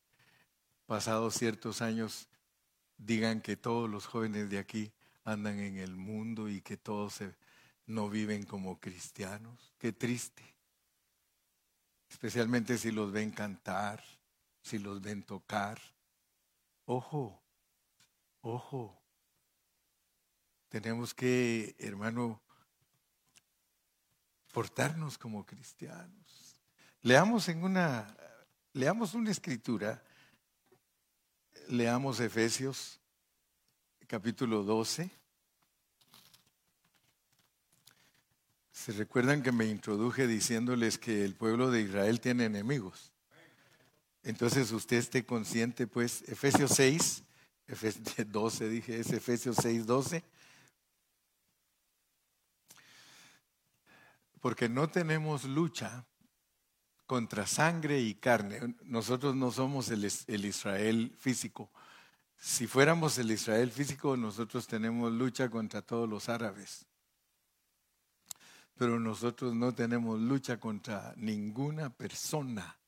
pasados 0.86 1.36
ciertos 1.36 1.82
años, 1.82 2.28
digan 2.98 3.42
que 3.42 3.58
todos 3.58 3.90
los 3.90 4.06
jóvenes 4.06 4.50
de 4.50 4.60
aquí 4.60 4.92
andan 5.24 5.60
en 5.60 5.78
el 5.78 5.96
mundo 5.96 6.50
y 6.50 6.62
que 6.62 6.78
todos 6.78 7.20
no 7.88 8.10
viven 8.10 8.44
como 8.44 8.80
cristianos. 8.80 9.74
Qué 9.80 9.92
triste. 9.94 10.44
Especialmente 12.10 12.78
si 12.78 12.92
los 12.92 13.12
ven 13.12 13.32
cantar, 13.32 14.04
si 14.62 14.78
los 14.78 15.02
ven 15.02 15.24
tocar. 15.24 15.80
Ojo, 16.86 17.42
ojo. 18.42 19.01
Tenemos 20.72 21.14
que, 21.14 21.76
hermano, 21.80 22.42
portarnos 24.54 25.18
como 25.18 25.46
cristianos. 25.46 26.56
Leamos 27.02 27.50
en 27.50 27.66
una, 27.66 28.16
leamos 28.72 29.14
una 29.14 29.32
escritura, 29.32 30.02
leamos 31.68 32.22
Efesios 32.22 33.02
capítulo 34.08 34.64
12. 34.64 35.12
Se 38.72 38.94
recuerdan 38.94 39.44
que 39.44 39.52
me 39.52 39.66
introduje 39.66 40.26
diciéndoles 40.26 40.98
que 40.98 41.26
el 41.26 41.36
pueblo 41.36 41.70
de 41.70 41.82
Israel 41.82 42.22
tiene 42.22 42.46
enemigos. 42.46 43.12
Entonces 44.24 44.72
usted 44.72 44.96
esté 44.96 45.26
consciente, 45.26 45.86
pues, 45.86 46.22
Efesios 46.30 46.72
6, 46.76 47.24
Efesios 47.68 48.32
12 48.32 48.70
dije, 48.70 49.00
es 49.02 49.12
Efesios 49.12 49.58
6, 49.62 49.86
12. 49.86 50.24
Porque 54.42 54.68
no 54.68 54.90
tenemos 54.90 55.46
lucha 55.46 56.06
contra 57.06 57.46
sangre 57.46 58.00
y 58.02 58.16
carne. 58.16 58.76
Nosotros 58.84 59.36
no 59.36 59.52
somos 59.52 59.90
el, 59.92 60.46
Israel 60.46 61.16
físico. 61.18 61.70
Si 62.38 62.66
fuéramos 62.66 63.18
el 63.20 63.30
Israel 63.32 63.72
físico, 63.72 64.18
nosotros 64.18 64.66
tenemos 64.66 65.12
lucha 65.12 65.50
contra 65.50 65.84
todos 65.84 66.10
los 66.10 66.28
árabes. 66.28 66.88
Pero 68.76 69.00
nosotros 69.00 69.54
no 69.54 69.76
tenemos 69.76 70.20
lucha 70.20 70.60
contra 70.60 71.14
ninguna 71.18 71.92
persona, 71.92 72.80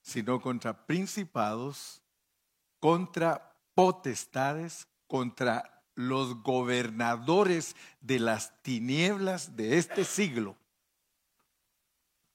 sino 0.00 0.40
contra 0.40 0.86
principados, 0.86 2.00
contra 2.80 3.54
potestades, 3.74 4.88
contra 5.06 5.81
los 5.94 6.42
gobernadores 6.42 7.76
de 8.00 8.18
las 8.18 8.62
tinieblas 8.62 9.56
de 9.56 9.78
este 9.78 10.04
siglo 10.04 10.56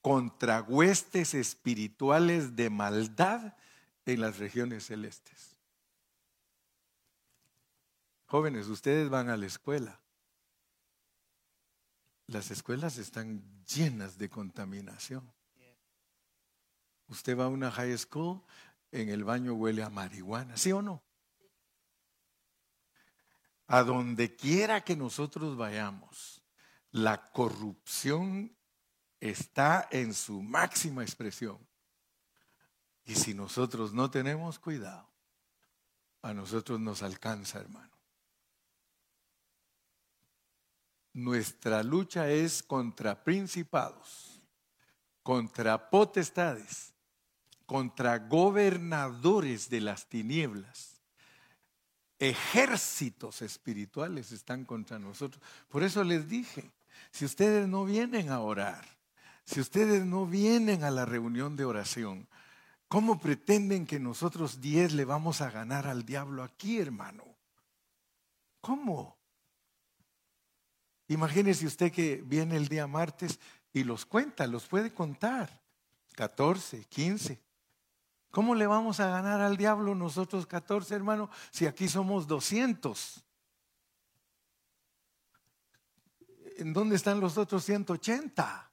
contra 0.02 0.62
huestes 0.62 1.34
espirituales 1.34 2.56
de 2.56 2.70
maldad 2.70 3.56
en 4.06 4.22
las 4.22 4.38
regiones 4.38 4.86
celestes. 4.86 5.58
Jóvenes, 8.28 8.68
ustedes 8.68 9.10
van 9.10 9.30
a 9.30 9.38
la 9.38 9.46
escuela. 9.46 10.00
Las 12.28 12.52
escuelas 12.52 12.98
están 12.98 13.42
llenas 13.66 14.18
de 14.18 14.30
contaminación. 14.30 15.30
Usted 17.08 17.38
va 17.38 17.46
a 17.46 17.50
una 17.50 17.72
high 17.72 17.98
school, 17.98 18.42
en 18.92 19.10
el 19.10 19.24
baño 19.24 19.54
huele 19.54 19.82
a 19.82 19.90
marihuana, 19.90 20.58
¿sí 20.58 20.74
o 20.74 20.82
no? 20.82 21.02
A 23.68 23.84
donde 23.84 24.36
quiera 24.36 24.84
que 24.84 24.96
nosotros 24.96 25.58
vayamos, 25.58 26.42
la 26.92 27.32
corrupción 27.32 28.56
está 29.20 29.88
en 29.92 30.14
su 30.14 30.42
máxima 30.42 31.04
expresión. 31.04 31.58
Y 33.04 33.16
si 33.16 33.34
nosotros 33.34 33.94
no 33.94 34.10
tenemos 34.10 34.60
cuidado, 34.60 35.10
a 36.22 36.34
nosotros 36.34 36.80
nos 36.80 37.04
alcanza, 37.04 37.60
hermano. 37.60 37.92
Nuestra 41.14 41.84
lucha 41.84 42.30
es 42.30 42.62
contra 42.62 43.24
principados, 43.24 44.42
contra 45.24 45.90
potestades, 45.90 46.94
contra 47.66 48.20
gobernadores 48.20 49.70
de 49.70 49.82
las 49.82 50.08
tinieblas 50.08 50.97
ejércitos 52.20 53.42
espirituales 53.42 54.32
están 54.32 54.66
contra 54.66 55.00
nosotros. 55.00 55.42
Por 55.70 55.84
eso 55.84 56.04
les 56.04 56.28
dije, 56.28 56.72
si 57.12 57.26
ustedes 57.26 57.68
no 57.68 57.86
vienen 57.86 58.30
a 58.30 58.40
orar, 58.40 58.86
si 59.46 59.60
ustedes 59.60 60.06
no 60.06 60.26
vienen 60.26 60.84
a 60.84 60.92
la 60.92 61.06
reunión 61.06 61.56
de 61.56 61.66
oración, 61.66 62.28
¿cómo 62.88 63.20
pretenden 63.20 63.86
que 63.86 64.00
nosotros 64.00 64.60
diez 64.60 64.94
le 64.94 65.06
vamos 65.06 65.42
a 65.42 65.52
ganar 65.52 65.88
al 65.88 66.06
diablo 66.06 66.44
aquí, 66.44 66.80
hermano? 66.80 67.24
¿Cómo? 68.62 69.18
Imagínese 71.08 71.66
usted 71.66 71.92
que 71.92 72.22
viene 72.26 72.58
el 72.58 72.68
día 72.68 72.88
martes 72.88 73.40
y 73.72 73.84
los 73.84 74.06
cuenta, 74.06 74.48
los 74.48 74.66
puede 74.66 74.94
contar. 74.94 75.62
14, 76.16 76.84
15. 76.86 77.47
¿Cómo 78.38 78.54
le 78.54 78.68
vamos 78.68 79.00
a 79.00 79.08
ganar 79.08 79.42
al 79.42 79.58
diablo 79.58 79.96
nosotros 79.96 80.46
14, 80.46 80.94
hermano, 80.94 81.28
si 81.50 81.66
aquí 81.66 81.88
somos 81.88 82.28
200? 82.28 83.26
¿En 86.58 86.72
dónde 86.72 86.98
están 86.98 87.20
los 87.20 87.36
otros 87.40 87.66
180? 87.66 88.72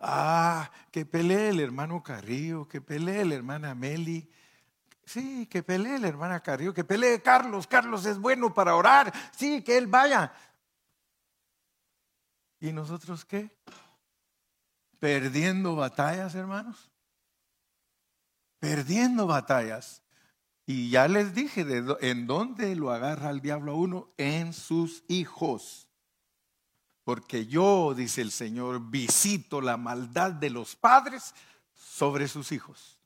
Ah, 0.00 0.70
que 0.90 1.04
pelee 1.04 1.50
el 1.50 1.60
hermano 1.60 2.02
Carrillo, 2.02 2.66
que 2.66 2.80
pelee 2.80 3.26
la 3.26 3.34
hermana 3.34 3.74
Meli. 3.74 4.32
Sí, 5.04 5.44
que 5.44 5.62
pelee 5.62 5.98
la 5.98 6.08
hermana 6.08 6.40
Carrillo, 6.40 6.72
que 6.72 6.84
pelee 6.84 7.20
Carlos. 7.20 7.66
Carlos 7.66 8.06
es 8.06 8.18
bueno 8.18 8.54
para 8.54 8.74
orar. 8.74 9.12
Sí, 9.36 9.62
que 9.62 9.76
él 9.76 9.86
vaya. 9.86 10.32
¿Y 12.58 12.72
nosotros 12.72 13.26
qué? 13.26 13.54
Perdiendo 14.98 15.76
batallas, 15.76 16.34
hermanos 16.34 16.90
perdiendo 18.58 19.26
batallas. 19.26 20.02
Y 20.66 20.90
ya 20.90 21.08
les 21.08 21.34
dije 21.34 21.66
en 22.00 22.26
dónde 22.26 22.76
lo 22.76 22.90
agarra 22.90 23.30
el 23.30 23.40
diablo 23.40 23.72
a 23.72 23.76
uno, 23.76 24.12
en 24.16 24.52
sus 24.52 25.04
hijos. 25.08 25.86
porque 27.04 27.46
yo, 27.46 27.94
dice 27.96 28.20
el 28.20 28.30
Señor, 28.30 28.90
visito 28.90 29.62
la 29.62 29.78
maldad 29.78 30.30
de 30.30 30.50
los 30.50 30.76
padres 30.76 31.34
sobre 31.72 32.28
sus 32.28 32.52
hijos. 32.52 33.00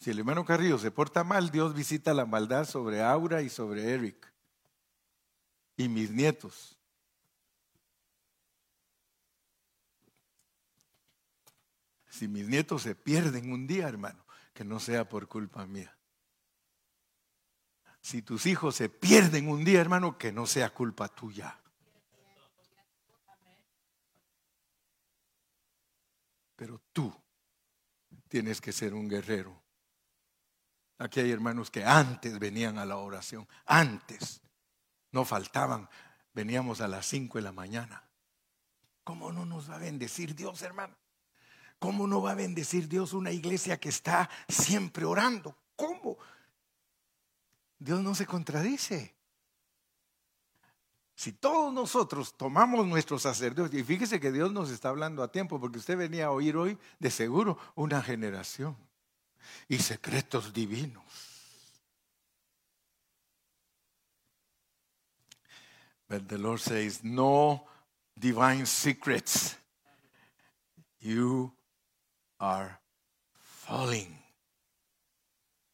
Si 0.00 0.10
el 0.10 0.18
hermano 0.18 0.44
Carrillo 0.44 0.78
se 0.78 0.90
porta 0.90 1.22
mal, 1.22 1.50
Dios 1.50 1.74
visita 1.74 2.12
la 2.12 2.24
maldad 2.24 2.64
sobre 2.64 3.02
Aura 3.02 3.40
y 3.42 3.50
sobre 3.50 3.92
Eric 3.92 4.32
y 5.76 5.88
mis 5.88 6.10
nietos. 6.10 6.79
Si 12.20 12.28
mis 12.28 12.46
nietos 12.46 12.82
se 12.82 12.94
pierden 12.94 13.50
un 13.50 13.66
día, 13.66 13.88
hermano, 13.88 14.26
que 14.52 14.62
no 14.62 14.78
sea 14.78 15.08
por 15.08 15.26
culpa 15.26 15.64
mía. 15.64 15.96
Si 18.02 18.20
tus 18.20 18.44
hijos 18.44 18.76
se 18.76 18.90
pierden 18.90 19.48
un 19.48 19.64
día, 19.64 19.80
hermano, 19.80 20.18
que 20.18 20.30
no 20.30 20.44
sea 20.44 20.68
culpa 20.68 21.08
tuya. 21.08 21.58
Pero 26.56 26.82
tú 26.92 27.10
tienes 28.28 28.60
que 28.60 28.72
ser 28.72 28.92
un 28.92 29.08
guerrero. 29.08 29.58
Aquí 30.98 31.20
hay 31.20 31.30
hermanos 31.30 31.70
que 31.70 31.86
antes 31.86 32.38
venían 32.38 32.76
a 32.76 32.84
la 32.84 32.98
oración, 32.98 33.48
antes, 33.64 34.42
no 35.10 35.24
faltaban, 35.24 35.88
veníamos 36.34 36.82
a 36.82 36.88
las 36.88 37.06
cinco 37.06 37.38
de 37.38 37.44
la 37.44 37.52
mañana. 37.52 38.04
¿Cómo 39.04 39.32
no 39.32 39.46
nos 39.46 39.70
va 39.70 39.76
a 39.76 39.78
bendecir 39.78 40.34
Dios, 40.34 40.60
hermano? 40.60 40.99
¿Cómo 41.80 42.06
no 42.06 42.20
va 42.20 42.32
a 42.32 42.34
bendecir 42.34 42.86
Dios 42.88 43.14
una 43.14 43.32
iglesia 43.32 43.80
que 43.80 43.88
está 43.88 44.28
siempre 44.46 45.06
orando? 45.06 45.56
¿Cómo? 45.74 46.18
Dios 47.78 48.00
no 48.02 48.14
se 48.14 48.26
contradice. 48.26 49.16
Si 51.14 51.32
todos 51.32 51.72
nosotros 51.72 52.36
tomamos 52.36 52.86
nuestro 52.86 53.18
sacerdocio, 53.18 53.78
y 53.78 53.82
fíjese 53.82 54.20
que 54.20 54.30
Dios 54.30 54.52
nos 54.52 54.70
está 54.70 54.90
hablando 54.90 55.22
a 55.22 55.32
tiempo, 55.32 55.58
porque 55.58 55.78
usted 55.78 55.96
venía 55.96 56.26
a 56.26 56.32
oír 56.32 56.54
hoy 56.54 56.78
de 56.98 57.10
seguro 57.10 57.58
una 57.74 58.02
generación 58.02 58.76
y 59.66 59.78
secretos 59.78 60.52
divinos. 60.52 61.02
But 66.10 66.28
the 66.28 66.36
Lord 66.36 66.60
says, 66.60 67.02
no 67.02 67.64
divine 68.14 68.66
secrets. 68.66 69.56
You 70.98 71.54
falling. 73.66 74.18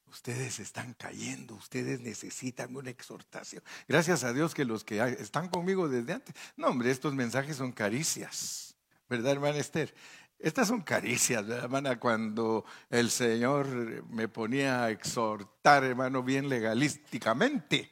Ustedes 0.07 0.59
están 0.59 0.95
cayendo, 0.95 1.55
ustedes 1.55 2.01
necesitan 2.01 2.75
una 2.75 2.91
exhortación. 2.91 3.63
Gracias 3.87 4.25
a 4.25 4.33
Dios 4.33 4.55
que 4.55 4.65
los 4.65 4.83
que 4.83 5.01
están 5.21 5.49
conmigo 5.49 5.89
desde 5.89 6.15
antes, 6.15 6.35
no 6.57 6.69
hombre, 6.69 6.91
estos 6.91 7.15
mensajes 7.15 7.57
son 7.57 7.73
caricias, 7.73 8.75
¿verdad, 9.09 9.33
hermana 9.33 9.59
Esther? 9.59 9.95
Estas 10.39 10.69
son 10.69 10.83
caricias, 10.83 11.49
hermana, 11.49 11.99
cuando 11.99 12.65
el 12.91 13.11
Señor 13.11 13.67
me 14.11 14.29
ponía 14.29 14.85
a 14.85 14.91
exhortar, 14.91 15.85
hermano, 15.85 16.23
bien 16.23 16.49
legalísticamente. 16.49 17.91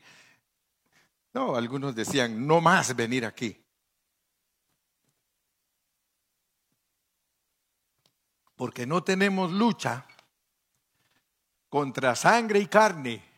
No, 1.33 1.57
algunos 1.57 1.95
decían, 1.95 2.47
no 2.47 2.61
más 2.61 2.95
venir 2.95 3.25
aquí. 3.25 3.64
Porque 8.57 8.87
no 8.87 9.03
tenemos 9.03 9.51
lucha 9.53 10.07
contra 11.69 12.15
sangre 12.15 12.61
y 12.61 12.67
carne. 12.67 13.35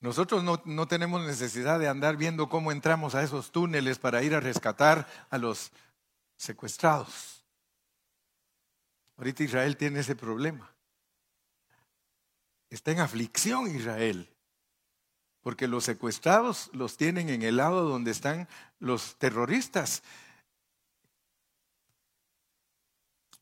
Nosotros 0.00 0.42
no, 0.42 0.88
tenemos 0.88 1.24
necesidad 1.26 1.78
de 1.78 1.86
andar 1.86 2.16
viendo 2.16 2.48
cómo 2.48 2.72
entramos 2.72 3.14
a 3.14 3.22
esos 3.22 3.52
túneles 3.52 3.98
para 3.98 4.22
ir 4.22 4.34
a 4.34 4.40
rescatar 4.40 5.06
a 5.28 5.36
los 5.36 5.72
secuestrados. 6.36 7.44
Ahorita 9.18 9.44
Israel 9.44 9.76
tiene 9.76 10.00
ese 10.00 10.16
problema. 10.16 10.72
Está 12.70 12.92
en 12.92 13.00
aflicción 13.00 13.66
Israel, 13.74 14.30
porque 15.42 15.68
los 15.68 15.84
secuestrados 15.84 16.70
los 16.72 16.96
tienen 16.96 17.28
en 17.28 17.42
el 17.42 17.58
lado 17.58 17.84
donde 17.84 18.10
están 18.10 18.48
los 18.78 19.16
terroristas. 19.18 20.02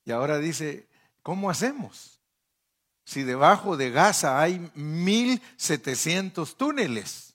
Y 0.09 0.13
ahora 0.13 0.39
dice, 0.39 0.89
¿Cómo 1.29 1.51
hacemos? 1.51 2.23
Si 3.05 3.23
debajo 3.23 3.77
de 3.77 3.91
Gaza 3.91 4.41
hay 4.41 4.59
1700 4.75 6.57
túneles. 6.57 7.35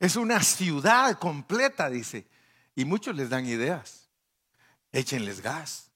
Es 0.00 0.16
una 0.16 0.42
ciudad 0.42 1.18
completa, 1.18 1.90
dice. 1.90 2.26
Y 2.74 2.86
muchos 2.86 3.14
les 3.14 3.28
dan 3.28 3.44
ideas. 3.44 4.08
Échenles 4.92 5.42
gas. 5.42 5.90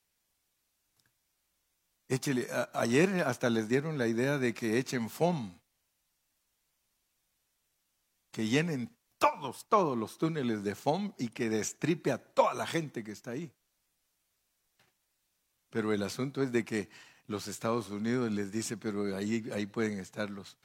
ayer 2.74 3.24
hasta 3.26 3.48
les 3.48 3.66
dieron 3.66 3.96
la 3.96 4.08
idea 4.08 4.36
de 4.36 4.52
que 4.52 4.78
echen 4.78 5.08
FOM. 5.08 5.58
Que 8.30 8.46
llenen 8.46 8.94
todos, 9.16 9.64
todos 9.70 9.96
los 9.96 10.18
túneles 10.18 10.62
de 10.62 10.74
FOM 10.74 11.14
y 11.16 11.28
que 11.28 11.48
destripe 11.48 12.12
a 12.12 12.18
toda 12.18 12.52
la 12.52 12.66
gente 12.66 13.02
que 13.02 13.12
está 13.12 13.30
ahí. 13.30 13.50
Pero 15.70 15.92
el 15.92 16.02
asunto 16.02 16.42
es 16.42 16.52
de 16.52 16.64
que 16.64 16.88
los 17.26 17.46
Estados 17.46 17.90
Unidos 17.90 18.30
les 18.32 18.50
dice, 18.50 18.76
pero 18.76 19.16
ahí, 19.16 19.48
ahí 19.54 19.66
pueden 19.66 19.98
estar 19.98 20.28
los, 20.28 20.58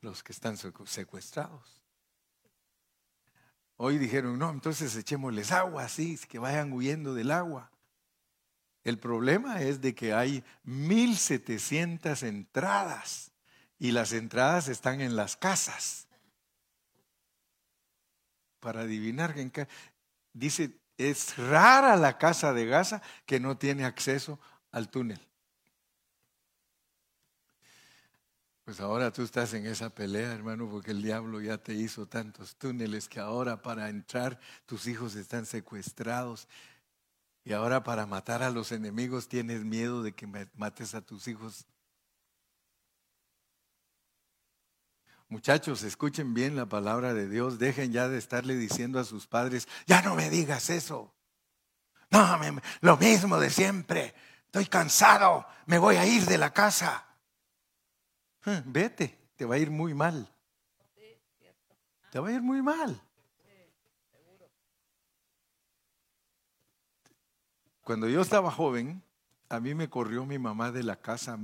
los 0.00 0.22
que 0.22 0.32
están 0.32 0.56
secuestrados. 0.56 1.80
Hoy 3.76 3.98
dijeron, 3.98 4.38
no, 4.38 4.50
entonces 4.50 4.96
echémosles 4.96 5.52
agua, 5.52 5.84
así, 5.84 6.18
que 6.28 6.38
vayan 6.38 6.72
huyendo 6.72 7.14
del 7.14 7.30
agua. 7.30 7.70
El 8.82 8.98
problema 8.98 9.60
es 9.62 9.80
de 9.80 9.94
que 9.94 10.14
hay 10.14 10.42
1.700 10.64 12.26
entradas 12.26 13.30
y 13.78 13.92
las 13.92 14.12
entradas 14.12 14.68
están 14.68 15.00
en 15.00 15.16
las 15.16 15.36
casas. 15.36 16.08
Para 18.58 18.82
adivinar, 18.82 19.34
dice 20.32 20.79
es 21.08 21.36
rara 21.36 21.96
la 21.96 22.18
casa 22.18 22.52
de 22.52 22.66
Gaza 22.66 23.02
que 23.26 23.40
no 23.40 23.56
tiene 23.56 23.84
acceso 23.84 24.38
al 24.70 24.88
túnel. 24.90 25.20
Pues 28.64 28.80
ahora 28.80 29.10
tú 29.10 29.22
estás 29.22 29.52
en 29.54 29.66
esa 29.66 29.90
pelea, 29.90 30.32
hermano, 30.32 30.68
porque 30.70 30.92
el 30.92 31.02
diablo 31.02 31.40
ya 31.40 31.58
te 31.58 31.72
hizo 31.72 32.06
tantos 32.06 32.54
túneles 32.54 33.08
que 33.08 33.18
ahora 33.18 33.62
para 33.62 33.88
entrar 33.88 34.38
tus 34.66 34.86
hijos 34.86 35.16
están 35.16 35.44
secuestrados. 35.44 36.46
Y 37.42 37.52
ahora 37.52 37.82
para 37.82 38.06
matar 38.06 38.42
a 38.42 38.50
los 38.50 38.70
enemigos 38.70 39.26
tienes 39.26 39.64
miedo 39.64 40.02
de 40.02 40.12
que 40.12 40.28
mates 40.54 40.94
a 40.94 41.00
tus 41.00 41.26
hijos 41.26 41.66
Muchachos, 45.30 45.84
escuchen 45.84 46.34
bien 46.34 46.56
la 46.56 46.66
palabra 46.66 47.14
de 47.14 47.28
Dios. 47.28 47.60
Dejen 47.60 47.92
ya 47.92 48.08
de 48.08 48.18
estarle 48.18 48.56
diciendo 48.56 48.98
a 48.98 49.04
sus 49.04 49.28
padres, 49.28 49.68
ya 49.86 50.02
no 50.02 50.16
me 50.16 50.28
digas 50.28 50.70
eso. 50.70 51.14
No, 52.10 52.40
lo 52.80 52.96
mismo 52.96 53.38
de 53.38 53.48
siempre. 53.48 54.12
Estoy 54.46 54.66
cansado, 54.66 55.46
me 55.66 55.78
voy 55.78 55.94
a 55.94 56.04
ir 56.04 56.26
de 56.26 56.36
la 56.36 56.52
casa. 56.52 57.06
Ah, 58.44 58.60
vete, 58.66 59.30
te 59.36 59.44
va 59.44 59.54
a 59.54 59.58
ir 59.58 59.70
muy 59.70 59.94
mal. 59.94 60.28
Te 62.10 62.18
va 62.18 62.28
a 62.28 62.32
ir 62.32 62.42
muy 62.42 62.60
mal. 62.60 63.00
Cuando 67.82 68.08
yo 68.08 68.20
estaba 68.20 68.50
joven, 68.50 69.00
a 69.48 69.60
mí 69.60 69.76
me 69.76 69.88
corrió 69.88 70.26
mi 70.26 70.40
mamá 70.40 70.72
de 70.72 70.82
la 70.82 70.96
casa 70.96 71.38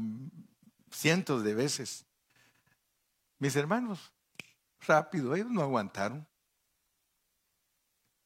cientos 0.90 1.44
de 1.44 1.54
veces. 1.54 2.05
Mis 3.38 3.54
hermanos, 3.56 4.12
rápido, 4.86 5.34
ellos 5.34 5.50
no 5.50 5.62
aguantaron. 5.62 6.26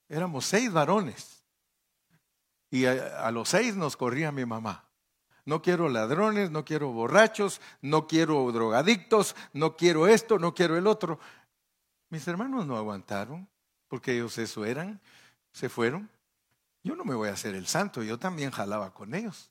Éramos 0.09 0.45
seis 0.47 0.73
varones. 0.73 1.45
Y 2.71 2.85
a, 2.87 3.31
los 3.33 3.49
seis 3.49 3.75
nos 3.75 3.97
corría 3.97 4.31
mi 4.31 4.45
mamá. 4.45 4.89
No 5.45 5.63
quiero 5.63 5.89
ladrones, 5.89 6.51
no 6.51 6.65
quiero 6.65 6.93
borrachos, 6.93 7.61
no 7.83 8.07
quiero 8.07 8.51
drogadictos, 8.53 9.35
no 9.53 9.77
quiero 9.77 10.07
esto, 10.07 10.39
no 10.39 10.55
quiero 10.55 10.77
el 10.77 10.87
otro. 10.87 11.19
Mis 12.11 12.27
hermanos 12.29 12.67
no 12.67 12.77
aguantaron, 12.77 13.49
porque 13.89 14.13
ellos 14.13 14.39
eso 14.39 14.65
eran, 14.65 15.01
se 15.53 15.69
fueron. 15.69 16.09
Yo 16.85 16.95
no 16.95 17.05
me 17.05 17.15
voy 17.15 17.29
a 17.29 17.33
hacer 17.33 17.55
el 17.55 17.67
santo, 17.67 18.03
yo 18.03 18.19
también 18.19 18.53
jalaba 18.53 18.95
con 18.95 19.15
ellos. 19.15 19.51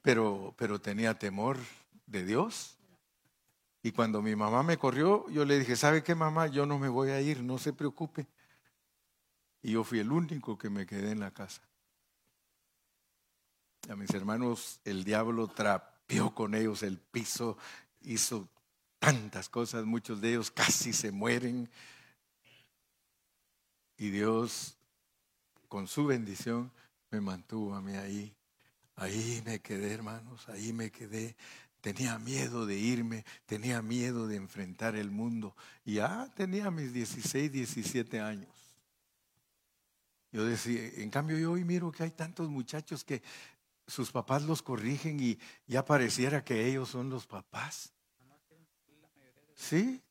Pero, 0.00 0.54
pero 0.56 0.80
tenía 0.80 1.18
temor 1.18 1.58
de 2.06 2.24
Dios. 2.24 2.77
Y 3.82 3.92
cuando 3.92 4.22
mi 4.22 4.34
mamá 4.34 4.62
me 4.62 4.76
corrió, 4.76 5.28
yo 5.28 5.44
le 5.44 5.58
dije, 5.58 5.76
¿sabe 5.76 6.02
qué 6.02 6.14
mamá? 6.14 6.48
Yo 6.48 6.66
no 6.66 6.78
me 6.78 6.88
voy 6.88 7.10
a 7.10 7.20
ir, 7.20 7.42
no 7.42 7.58
se 7.58 7.72
preocupe. 7.72 8.26
Y 9.62 9.72
yo 9.72 9.84
fui 9.84 10.00
el 10.00 10.10
único 10.10 10.58
que 10.58 10.70
me 10.70 10.86
quedé 10.86 11.12
en 11.12 11.20
la 11.20 11.30
casa. 11.30 11.62
A 13.88 13.96
mis 13.96 14.10
hermanos 14.10 14.80
el 14.84 15.04
diablo 15.04 15.48
trapeó 15.48 16.34
con 16.34 16.54
ellos 16.54 16.82
el 16.82 16.98
piso, 16.98 17.56
hizo 18.02 18.48
tantas 18.98 19.48
cosas, 19.48 19.84
muchos 19.84 20.20
de 20.20 20.30
ellos 20.30 20.50
casi 20.50 20.92
se 20.92 21.12
mueren. 21.12 21.70
Y 23.96 24.10
Dios, 24.10 24.76
con 25.68 25.86
su 25.88 26.06
bendición, 26.06 26.70
me 27.10 27.20
mantuvo 27.20 27.74
a 27.74 27.80
mí 27.80 27.96
ahí. 27.96 28.34
Ahí 28.96 29.42
me 29.46 29.60
quedé, 29.60 29.92
hermanos, 29.92 30.48
ahí 30.48 30.72
me 30.72 30.90
quedé. 30.90 31.36
Tenía 31.80 32.18
miedo 32.18 32.66
de 32.66 32.76
irme, 32.76 33.24
tenía 33.46 33.82
miedo 33.82 34.26
de 34.26 34.36
enfrentar 34.36 34.96
el 34.96 35.10
mundo. 35.10 35.54
Y 35.84 35.94
ya 35.94 36.30
tenía 36.34 36.70
mis 36.70 36.92
16, 36.92 37.52
17 37.52 38.20
años. 38.20 38.50
Yo 40.32 40.44
decía, 40.44 40.84
en 41.02 41.10
cambio 41.10 41.38
yo 41.38 41.52
hoy 41.52 41.64
miro 41.64 41.90
que 41.90 42.02
hay 42.02 42.10
tantos 42.10 42.50
muchachos 42.50 43.04
que 43.04 43.22
sus 43.86 44.10
papás 44.10 44.42
los 44.42 44.60
corrigen 44.60 45.18
y 45.20 45.38
ya 45.66 45.84
pareciera 45.84 46.44
que 46.44 46.66
ellos 46.66 46.90
son 46.90 47.08
los 47.08 47.26
papás. 47.26 47.92
¿Sí? 49.54 50.02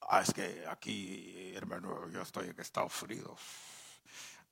Ah, 0.00 0.22
es 0.22 0.32
que 0.32 0.64
aquí, 0.68 1.52
hermano, 1.54 2.08
yo 2.10 2.22
estoy 2.22 2.48
en 2.48 2.58
Estados 2.58 3.02
Unidos. 3.02 3.40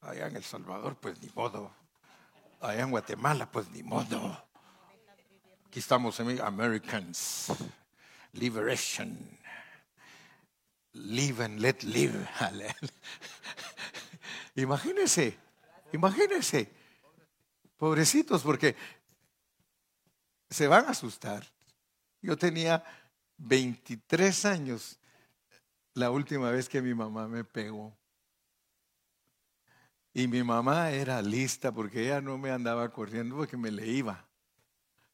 Allá 0.01 0.29
en 0.29 0.37
El 0.37 0.45
Salvador, 0.45 0.97
pues 0.97 1.21
ni 1.21 1.31
modo. 1.35 1.75
Allá 2.61 2.83
en 2.83 2.91
Guatemala, 2.91 3.51
pues 3.51 3.69
ni 3.71 3.83
modo. 3.83 4.50
Aquí 5.71 5.79
estamos 5.79 6.19
en 6.19 6.41
Americans. 6.41 7.47
Liberation. 8.33 9.17
Live 10.95 11.45
and 11.45 11.61
let 11.61 11.85
live. 11.85 12.17
Imagínense, 14.57 15.39
imagínense, 15.93 16.69
pobrecitos, 17.77 18.43
porque 18.43 18.75
se 20.51 20.67
van 20.67 20.87
a 20.87 20.91
asustar. 20.91 21.47
Yo 22.21 22.37
tenía 22.37 22.83
23 23.37 24.45
años 24.47 24.99
la 25.95 26.11
última 26.11 26.51
vez 26.51 26.69
que 26.69 26.83
mi 26.83 26.95
mamá 26.95 27.29
me 27.29 27.45
pegó. 27.45 27.97
Y 30.13 30.27
mi 30.27 30.43
mamá 30.43 30.91
era 30.91 31.23
lista 31.23 31.71
porque 31.71 32.07
ella 32.07 32.21
no 32.21 32.39
me 32.39 32.51
andaba 32.51 32.91
corriendo 32.91 33.37
porque 33.37 33.57
me 33.57 33.71
le 33.71 33.87
iba. 33.87 34.30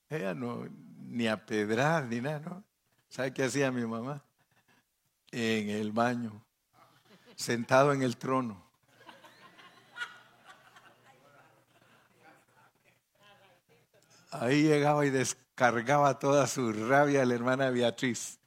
Ella 0.09 0.35
no, 0.35 0.69
ni 1.07 1.27
a 1.27 1.45
pedrar 1.45 2.05
ni 2.05 2.21
nada, 2.21 2.41
¿no? 2.41 2.65
¿Sabe 3.09 3.33
qué 3.33 3.45
hacía 3.45 3.73
mi 3.73 3.85
mamá? 3.85 4.23
En 5.31 5.69
el 5.71 5.93
baño, 5.93 6.45
sentado 7.35 7.93
en 7.93 8.03
el 8.03 8.17
trono. 8.17 8.65
Ahí 14.31 14.63
llegaba 14.65 15.07
y 15.07 15.11
descargaba 15.11 16.19
toda 16.19 16.47
su 16.47 16.73
rabia 16.73 17.23
a 17.23 17.25
la 17.25 17.35
hermana 17.35 17.71
Beatriz. 17.71 18.39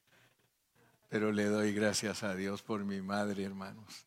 Pero 1.09 1.31
le 1.31 1.45
doy 1.45 1.73
gracias 1.73 2.21
a 2.21 2.35
Dios 2.35 2.61
por 2.61 2.85
mi 2.85 3.01
madre, 3.01 3.43
hermanos, 3.43 4.05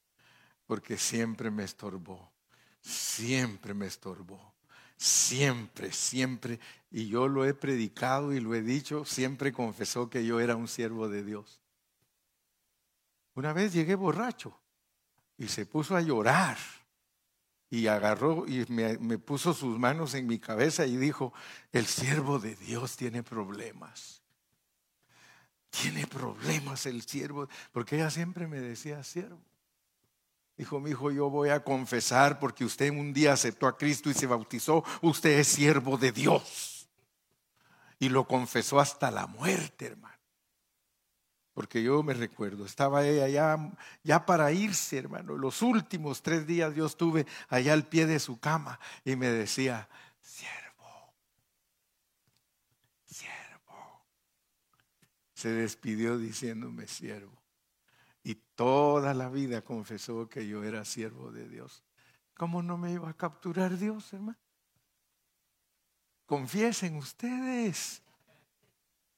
porque 0.66 0.96
siempre 0.96 1.50
me 1.50 1.64
estorbó, 1.64 2.32
siempre 2.80 3.74
me 3.74 3.86
estorbó, 3.86 4.51
siempre, 5.02 5.92
siempre. 5.92 6.60
Y 6.90 7.08
yo 7.08 7.26
lo 7.26 7.44
he 7.44 7.54
predicado 7.54 8.32
y 8.32 8.40
lo 8.40 8.54
he 8.54 8.62
dicho, 8.62 9.04
siempre 9.04 9.52
confesó 9.52 10.08
que 10.08 10.24
yo 10.24 10.40
era 10.40 10.56
un 10.56 10.68
siervo 10.68 11.08
de 11.08 11.24
Dios. 11.24 11.60
Una 13.34 13.52
vez 13.52 13.72
llegué 13.72 13.94
borracho 13.94 14.56
y 15.38 15.48
se 15.48 15.66
puso 15.66 15.96
a 15.96 16.02
llorar 16.02 16.58
y 17.70 17.86
agarró 17.86 18.46
y 18.46 18.64
me, 18.68 19.18
puso 19.18 19.54
sus 19.54 19.78
manos 19.78 20.14
en 20.14 20.26
mi 20.26 20.38
cabeza 20.38 20.86
y 20.86 20.96
dijo, 20.96 21.32
el 21.72 21.86
siervo 21.86 22.38
de 22.38 22.54
Dios 22.54 22.96
tiene 22.96 23.22
problemas. 23.22 24.22
Tiene 25.70 26.06
problemas 26.06 26.84
el 26.84 27.00
siervo, 27.02 27.48
porque 27.72 27.96
ella 27.96 28.10
siempre 28.10 28.46
me 28.46 28.60
decía 28.60 29.02
siervo. 29.02 29.42
Dijo, 30.56 30.80
mi 30.80 30.90
hijo, 30.90 31.10
yo 31.10 31.30
voy 31.30 31.48
a 31.48 31.64
confesar 31.64 32.38
porque 32.38 32.64
usted 32.64 32.90
un 32.90 33.12
día 33.12 33.32
aceptó 33.32 33.66
a 33.66 33.76
Cristo 33.76 34.10
y 34.10 34.14
se 34.14 34.26
bautizó, 34.26 34.84
usted 35.00 35.38
es 35.38 35.48
siervo 35.48 35.96
de 35.96 36.12
Dios. 36.12 36.88
Y 37.98 38.08
lo 38.08 38.26
confesó 38.26 38.78
hasta 38.78 39.10
la 39.10 39.26
muerte, 39.26 39.86
hermano. 39.86 40.12
Porque 41.54 41.82
yo 41.82 42.02
me 42.02 42.14
recuerdo, 42.14 42.64
estaba 42.64 43.04
ella 43.04 43.28
ya, 43.28 43.72
ya 44.02 44.24
para 44.24 44.52
irse, 44.52 44.98
hermano. 44.98 45.36
Los 45.36 45.60
últimos 45.60 46.22
tres 46.22 46.46
días 46.46 46.74
yo 46.74 46.86
estuve 46.86 47.26
allá 47.48 47.74
al 47.74 47.86
pie 47.86 48.06
de 48.06 48.18
su 48.18 48.40
cama 48.40 48.80
y 49.04 49.16
me 49.16 49.28
decía, 49.28 49.88
siervo, 50.20 51.14
siervo. 53.04 54.06
Se 55.34 55.50
despidió 55.50 56.16
diciéndome 56.16 56.86
siervo. 56.86 57.41
Y 58.22 58.36
toda 58.54 59.14
la 59.14 59.28
vida 59.28 59.62
confesó 59.62 60.28
que 60.28 60.46
yo 60.46 60.62
era 60.64 60.84
siervo 60.84 61.32
de 61.32 61.48
Dios. 61.48 61.82
¿Cómo 62.34 62.62
no 62.62 62.78
me 62.78 62.92
iba 62.92 63.08
a 63.08 63.14
capturar 63.14 63.76
Dios, 63.78 64.12
hermano? 64.12 64.38
Confiesen 66.26 66.96
ustedes. 66.96 68.02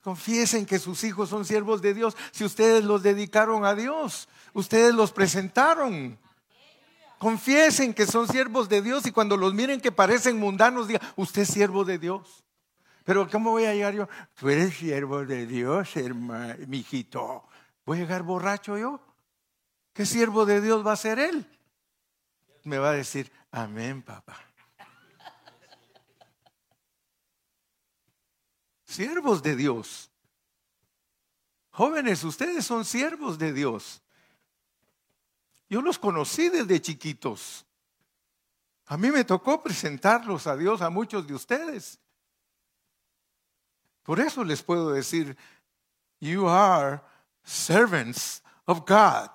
Confiesen 0.02 0.66
que 0.66 0.78
sus 0.78 1.02
hijos 1.04 1.30
son 1.30 1.44
siervos 1.44 1.80
de 1.80 1.94
Dios 1.94 2.14
si 2.30 2.44
ustedes 2.44 2.84
los 2.84 3.02
dedicaron 3.02 3.64
a 3.64 3.74
Dios, 3.74 4.28
ustedes 4.52 4.94
los 4.94 5.12
presentaron. 5.12 6.18
Confiesen 7.18 7.94
que 7.94 8.04
son 8.04 8.28
siervos 8.28 8.68
de 8.68 8.82
Dios 8.82 9.06
y 9.06 9.12
cuando 9.12 9.38
los 9.38 9.54
miren 9.54 9.80
que 9.80 9.92
parecen 9.92 10.38
mundanos, 10.38 10.88
digan, 10.88 11.00
usted 11.16 11.42
es 11.42 11.48
siervo 11.48 11.84
de 11.86 11.98
Dios. 11.98 12.44
Pero 13.04 13.30
¿cómo 13.30 13.52
voy 13.52 13.64
a 13.64 13.72
llegar 13.72 13.94
yo? 13.94 14.08
Tú 14.34 14.50
eres 14.50 14.74
siervo 14.74 15.24
de 15.24 15.46
Dios, 15.46 15.96
hermano, 15.96 16.54
mijito. 16.66 17.44
¿Voy 17.84 17.98
a 17.98 18.00
llegar 18.00 18.22
borracho 18.22 18.78
yo? 18.78 19.00
¿Qué 19.92 20.06
siervo 20.06 20.46
de 20.46 20.60
Dios 20.60 20.86
va 20.86 20.92
a 20.92 20.96
ser 20.96 21.18
él? 21.18 21.46
Me 22.64 22.78
va 22.78 22.90
a 22.90 22.94
decir, 22.94 23.30
amén, 23.50 24.02
papá. 24.02 24.38
siervos 28.94 29.42
de 29.42 29.56
Dios. 29.56 30.10
Jóvenes, 31.70 32.22
ustedes 32.22 32.64
son 32.64 32.84
siervos 32.84 33.38
de 33.38 33.52
Dios. 33.52 34.00
Yo 35.68 35.82
los 35.82 35.98
conocí 35.98 36.48
desde 36.48 36.80
chiquitos. 36.80 37.66
A 38.86 38.96
mí 38.96 39.10
me 39.10 39.24
tocó 39.24 39.62
presentarlos 39.62 40.46
a 40.46 40.56
Dios 40.56 40.80
a 40.82 40.90
muchos 40.90 41.26
de 41.26 41.34
ustedes. 41.34 41.98
Por 44.04 44.20
eso 44.20 44.44
les 44.44 44.62
puedo 44.62 44.90
decir, 44.90 45.36
you 46.20 46.48
are 46.48 47.02
servants 47.44 48.40
of 48.66 48.84
God. 48.84 49.30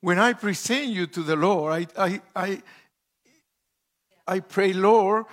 When 0.00 0.18
I 0.18 0.34
present 0.34 0.88
you 0.88 1.06
to 1.06 1.22
the 1.22 1.36
Lord, 1.36 1.88
I, 1.96 2.20
I, 2.34 2.62
I 4.26 4.40
pray, 4.40 4.72
Lord, 4.72 5.26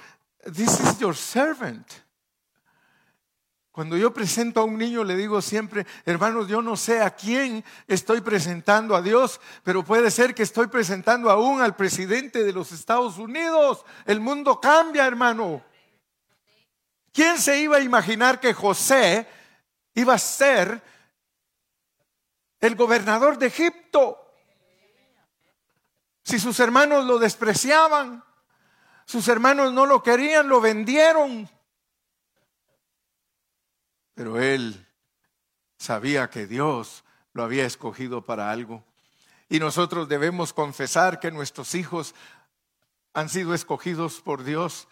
This 0.45 0.79
is 0.79 0.99
your 0.99 1.15
servant. 1.15 1.85
Cuando 3.71 3.95
yo 3.95 4.11
presento 4.11 4.59
a 4.59 4.65
un 4.65 4.77
niño 4.77 5.03
le 5.03 5.15
digo 5.15 5.41
siempre, 5.41 5.85
hermanos, 6.05 6.49
yo 6.49 6.61
no 6.61 6.75
sé 6.75 7.01
a 7.01 7.11
quién 7.11 7.63
estoy 7.87 8.19
presentando 8.19 8.95
a 8.95 9.01
Dios, 9.01 9.39
pero 9.63 9.83
puede 9.83 10.11
ser 10.11 10.35
que 10.35 10.43
estoy 10.43 10.67
presentando 10.67 11.29
aún 11.29 11.61
al 11.61 11.75
presidente 11.75 12.43
de 12.43 12.51
los 12.51 12.73
Estados 12.73 13.17
Unidos. 13.17 13.85
El 14.05 14.19
mundo 14.19 14.59
cambia, 14.59 15.05
hermano. 15.05 15.63
¿Quién 17.13 17.37
se 17.37 17.59
iba 17.59 17.77
a 17.77 17.81
imaginar 17.81 18.39
que 18.39 18.53
José 18.53 19.27
iba 19.93 20.13
a 20.13 20.19
ser 20.19 20.81
el 22.59 22.75
gobernador 22.75 23.37
de 23.37 23.47
Egipto? 23.47 24.17
Si 26.23 26.39
sus 26.39 26.59
hermanos 26.59 27.05
lo 27.05 27.19
despreciaban. 27.19 28.23
Sus 29.05 29.27
hermanos 29.27 29.73
no 29.73 29.85
lo 29.85 30.01
querían, 30.01 30.47
lo 30.47 30.61
vendieron. 30.61 31.49
Pero 34.13 34.39
él 34.39 34.87
sabía 35.77 36.29
que 36.29 36.47
Dios 36.47 37.03
lo 37.33 37.43
había 37.43 37.65
escogido 37.65 38.23
para 38.23 38.51
algo. 38.51 38.85
Y 39.49 39.59
nosotros 39.59 40.07
debemos 40.07 40.53
confesar 40.53 41.19
que 41.19 41.31
nuestros 41.31 41.75
hijos 41.75 42.15
han 43.13 43.27
sido 43.27 43.53
escogidos 43.53 44.21
por 44.21 44.43
Dios 44.43 44.87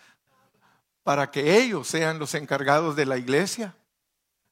para 1.10 1.32
que 1.32 1.58
ellos 1.58 1.88
sean 1.88 2.20
los 2.20 2.36
encargados 2.36 2.96
de 2.96 3.08
la 3.08 3.18
iglesia. 3.18 3.76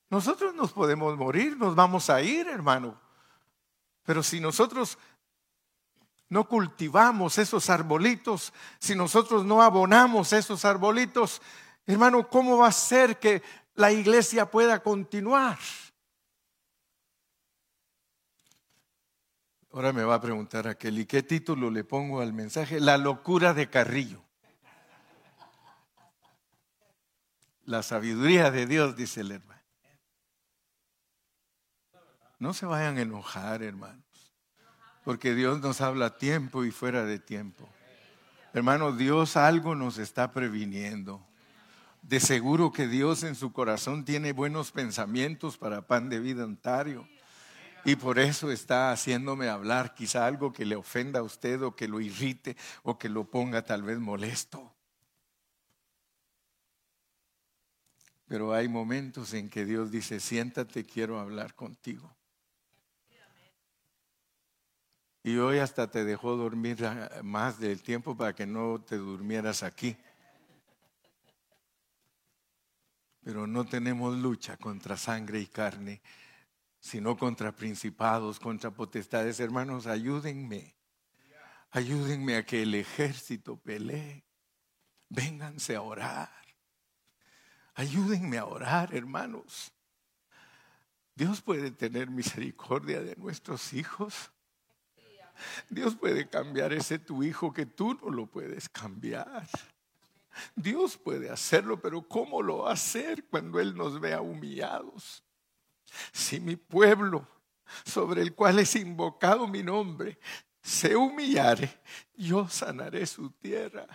Nosotros 0.10 0.56
nos 0.56 0.72
podemos 0.74 1.16
morir, 1.16 1.56
nos 1.56 1.76
vamos 1.76 2.10
a 2.10 2.20
ir, 2.24 2.48
hermano. 2.48 3.00
Pero 4.04 4.24
si 4.24 4.40
nosotros 4.40 4.98
no 6.30 6.48
cultivamos 6.48 7.38
esos 7.38 7.70
arbolitos, 7.70 8.54
si 8.80 8.96
nosotros 8.96 9.46
no 9.46 9.62
abonamos 9.62 10.34
esos 10.34 10.66
arbolitos, 10.66 11.44
hermano, 11.86 12.28
¿cómo 12.28 12.58
va 12.58 12.70
a 12.70 12.72
ser 12.72 13.20
que 13.20 13.44
la 13.76 13.92
iglesia 13.92 14.50
pueda 14.50 14.82
continuar? 14.82 15.60
Ahora 19.72 19.94
me 19.94 20.04
va 20.04 20.16
a 20.16 20.22
preguntar 20.22 20.68
aquel, 20.68 20.98
¿y 20.98 21.06
qué 21.06 21.22
título 21.22 21.70
le 21.70 21.84
pongo 21.84 22.20
al 22.20 22.34
mensaje? 22.34 22.80
La 22.80 22.98
locura 22.98 23.54
de 23.54 23.70
Carrillo. 23.70 24.27
La 27.68 27.84
sabiduría 27.84 28.50
de 28.50 28.66
Dios, 28.66 28.96
dice 28.96 29.22
el 29.22 29.34
hermano. 29.34 29.62
No 32.40 32.54
se 32.54 32.66
vayan 32.66 32.98
a 32.98 33.02
enojar, 33.02 33.62
hermanos, 33.62 34.06
porque 35.04 35.36
Dios 35.36 35.60
nos 35.60 35.82
habla 35.82 36.06
a 36.08 36.18
tiempo 36.18 36.64
y 36.64 36.72
fuera 36.72 37.04
de 37.04 37.20
tiempo. 37.20 37.68
Hermano, 38.54 38.94
Dios 38.94 39.36
algo 39.36 39.76
nos 39.76 39.98
está 39.98 40.32
previniendo. 40.32 41.28
De 42.02 42.22
seguro 42.22 42.72
que 42.72 42.88
Dios 42.88 43.24
en 43.24 43.36
su 43.36 43.52
corazón 43.52 44.06
tiene 44.06 44.32
buenos 44.32 44.72
pensamientos 44.72 45.58
para 45.58 45.86
pan 45.86 46.08
de 46.10 46.22
vida 46.22 46.46
Ontario. 46.46 47.06
Y 47.84 47.98
por 47.98 48.18
eso 48.18 48.50
está 48.50 48.92
haciéndome 48.92 49.50
hablar 49.50 49.94
quizá 49.94 50.26
algo 50.26 50.54
que 50.54 50.66
le 50.66 50.78
ofenda 50.78 51.20
a 51.20 51.24
usted 51.24 51.62
o 51.64 51.76
que 51.76 51.90
lo 51.90 52.00
irrite 52.00 52.56
o 52.84 52.98
que 52.98 53.10
lo 53.10 53.30
ponga 53.30 53.66
tal 53.66 53.84
vez 53.84 54.00
molesto. 54.00 54.77
Pero 58.28 58.54
hay 58.54 58.68
momentos 58.68 59.34
en 59.34 59.50
que 59.50 59.64
Dios 59.64 59.90
dice, 59.90 60.20
siéntate, 60.20 60.86
quiero 60.86 61.20
hablar 61.20 61.56
contigo. 61.56 62.14
Y 65.24 65.38
hoy 65.38 65.60
hasta 65.60 65.90
te 65.90 66.04
dejó 66.04 66.36
dormir 66.36 66.78
más 67.24 67.60
del 67.60 67.82
tiempo 67.82 68.16
para 68.16 68.34
que 68.34 68.46
no 68.46 68.82
te 68.82 68.98
durmieras 68.98 69.64
aquí. 69.64 69.98
Pero 73.24 73.48
no 73.48 73.66
tenemos 73.66 74.18
lucha 74.18 74.56
contra 74.58 74.96
sangre 74.96 75.40
y 75.40 75.48
carne, 75.48 76.02
sino 76.80 77.18
contra 77.18 77.54
principados, 77.54 78.40
contra 78.40 78.72
potestades. 78.72 79.40
Hermanos, 79.40 79.88
ayúdenme. 79.88 80.76
Ayúdenme 81.72 82.38
a 82.38 82.46
que 82.46 82.62
el 82.62 82.76
ejército 82.76 83.58
pelee. 83.58 84.24
Vénganse 85.10 85.76
a 85.76 85.82
orar. 85.82 86.47
Ayúdenme 87.78 88.40
a 88.40 88.46
orar, 88.46 88.96
hermanos. 88.96 89.72
Dios 91.14 91.42
puede 91.42 91.70
tener 91.70 92.10
misericordia 92.10 93.04
de 93.04 93.16
nuestros 93.18 93.72
hijos. 93.72 94.32
Dios 95.70 95.96
puede 95.96 96.28
cambiar 96.28 96.74
ese 96.74 96.98
tu 96.98 97.22
hijo 97.22 97.54
que 97.54 97.68
tú 97.68 97.94
no 98.02 98.10
lo 98.10 98.26
puedes 98.26 98.68
cambiar. 98.68 99.48
Dios 100.56 100.98
puede 100.98 101.30
hacerlo, 101.30 101.80
pero 101.80 102.02
¿cómo 102.02 102.42
lo 102.42 102.64
va 102.64 102.72
a 102.72 102.74
hacer 102.74 103.26
cuando 103.26 103.60
Él 103.60 103.76
nos 103.76 104.00
vea 104.00 104.22
humillados? 104.22 105.24
Si 106.12 106.40
mi 106.40 106.56
pueblo, 106.56 107.28
sobre 107.86 108.24
el 108.24 108.34
cual 108.34 108.58
es 108.58 108.76
invocado 108.76 109.48
mi 109.48 109.62
nombre, 109.62 110.18
se 110.64 110.96
humillare, 110.96 111.80
yo 112.16 112.50
sanaré 112.50 113.06
su 113.06 113.30
tierra. 113.30 113.86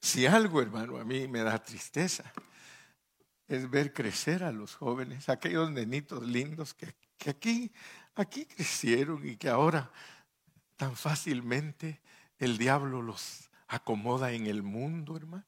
Si 0.00 0.26
algo, 0.26 0.62
hermano, 0.62 0.98
a 0.98 1.04
mí 1.04 1.28
me 1.28 1.42
da 1.42 1.62
tristeza, 1.62 2.32
es 3.46 3.68
ver 3.68 3.92
crecer 3.92 4.44
a 4.44 4.52
los 4.52 4.74
jóvenes, 4.76 5.28
aquellos 5.28 5.70
nenitos 5.70 6.22
lindos 6.22 6.72
que, 6.72 6.94
aquí, 7.28 7.70
aquí 8.14 8.46
crecieron 8.46 9.28
y 9.28 9.36
que 9.36 9.48
ahora 9.48 9.90
tan 10.76 10.96
fácilmente 10.96 12.00
el 12.38 12.56
diablo 12.56 13.02
los 13.02 13.50
acomoda 13.68 14.32
en 14.32 14.46
el 14.46 14.62
mundo, 14.62 15.16
hermano. 15.16 15.46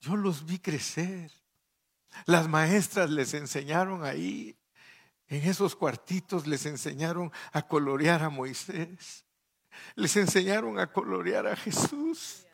Yo 0.00 0.16
los 0.16 0.44
vi 0.44 0.58
crecer. 0.58 1.32
Las 2.26 2.48
maestras 2.48 3.10
les 3.10 3.34
enseñaron 3.34 4.04
ahí, 4.04 4.56
en 5.28 5.48
esos 5.48 5.74
cuartitos 5.74 6.46
les 6.46 6.66
enseñaron 6.66 7.32
a 7.52 7.66
colorear 7.66 8.22
a 8.22 8.30
Moisés. 8.30 9.24
Les 9.94 10.16
enseñaron 10.16 10.78
a 10.78 10.92
colorear 10.92 11.46
a 11.46 11.56
Jesús. 11.56 12.46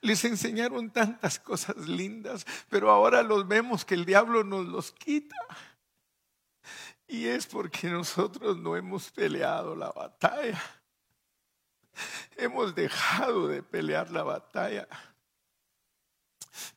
Les 0.00 0.24
enseñaron 0.24 0.90
tantas 0.90 1.38
cosas 1.38 1.76
lindas, 1.88 2.46
pero 2.68 2.90
ahora 2.90 3.22
los 3.22 3.46
vemos 3.48 3.84
que 3.84 3.94
el 3.94 4.04
diablo 4.04 4.44
nos 4.44 4.66
los 4.66 4.92
quita. 4.92 5.36
Y 7.06 7.26
es 7.26 7.46
porque 7.46 7.88
nosotros 7.88 8.56
no 8.58 8.76
hemos 8.76 9.10
peleado 9.10 9.76
la 9.76 9.90
batalla. 9.90 10.60
Hemos 12.36 12.74
dejado 12.74 13.48
de 13.48 13.62
pelear 13.62 14.10
la 14.10 14.22
batalla. 14.22 14.88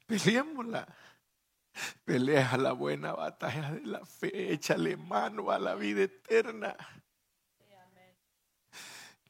Peleémosla. 0.06 0.88
Pelea 2.06 2.58
la 2.58 2.72
buena 2.72 3.14
batalla 3.14 3.72
de 3.72 3.86
la 3.86 4.06
fe. 4.06 4.52
Échale 4.52 4.98
mano 4.98 5.52
a 5.52 5.60
la 5.60 5.76
vida 5.76 6.04
eterna. 6.04 6.76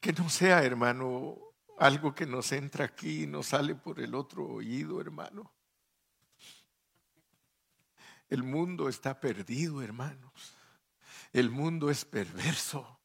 Que 0.00 0.12
no 0.12 0.28
sea, 0.28 0.62
hermano, 0.62 1.47
algo 1.78 2.14
que 2.14 2.26
nos 2.26 2.52
entra 2.52 2.84
aquí 2.84 3.22
y 3.22 3.26
nos 3.26 3.48
sale 3.48 3.74
por 3.74 4.00
el 4.00 4.14
otro 4.14 4.46
oído, 4.46 5.00
hermano. 5.00 5.52
El 8.28 8.42
mundo 8.42 8.88
está 8.88 9.20
perdido, 9.20 9.82
hermanos. 9.82 10.54
El 11.32 11.50
mundo 11.50 11.90
es 11.90 12.04
perverso. 12.04 12.98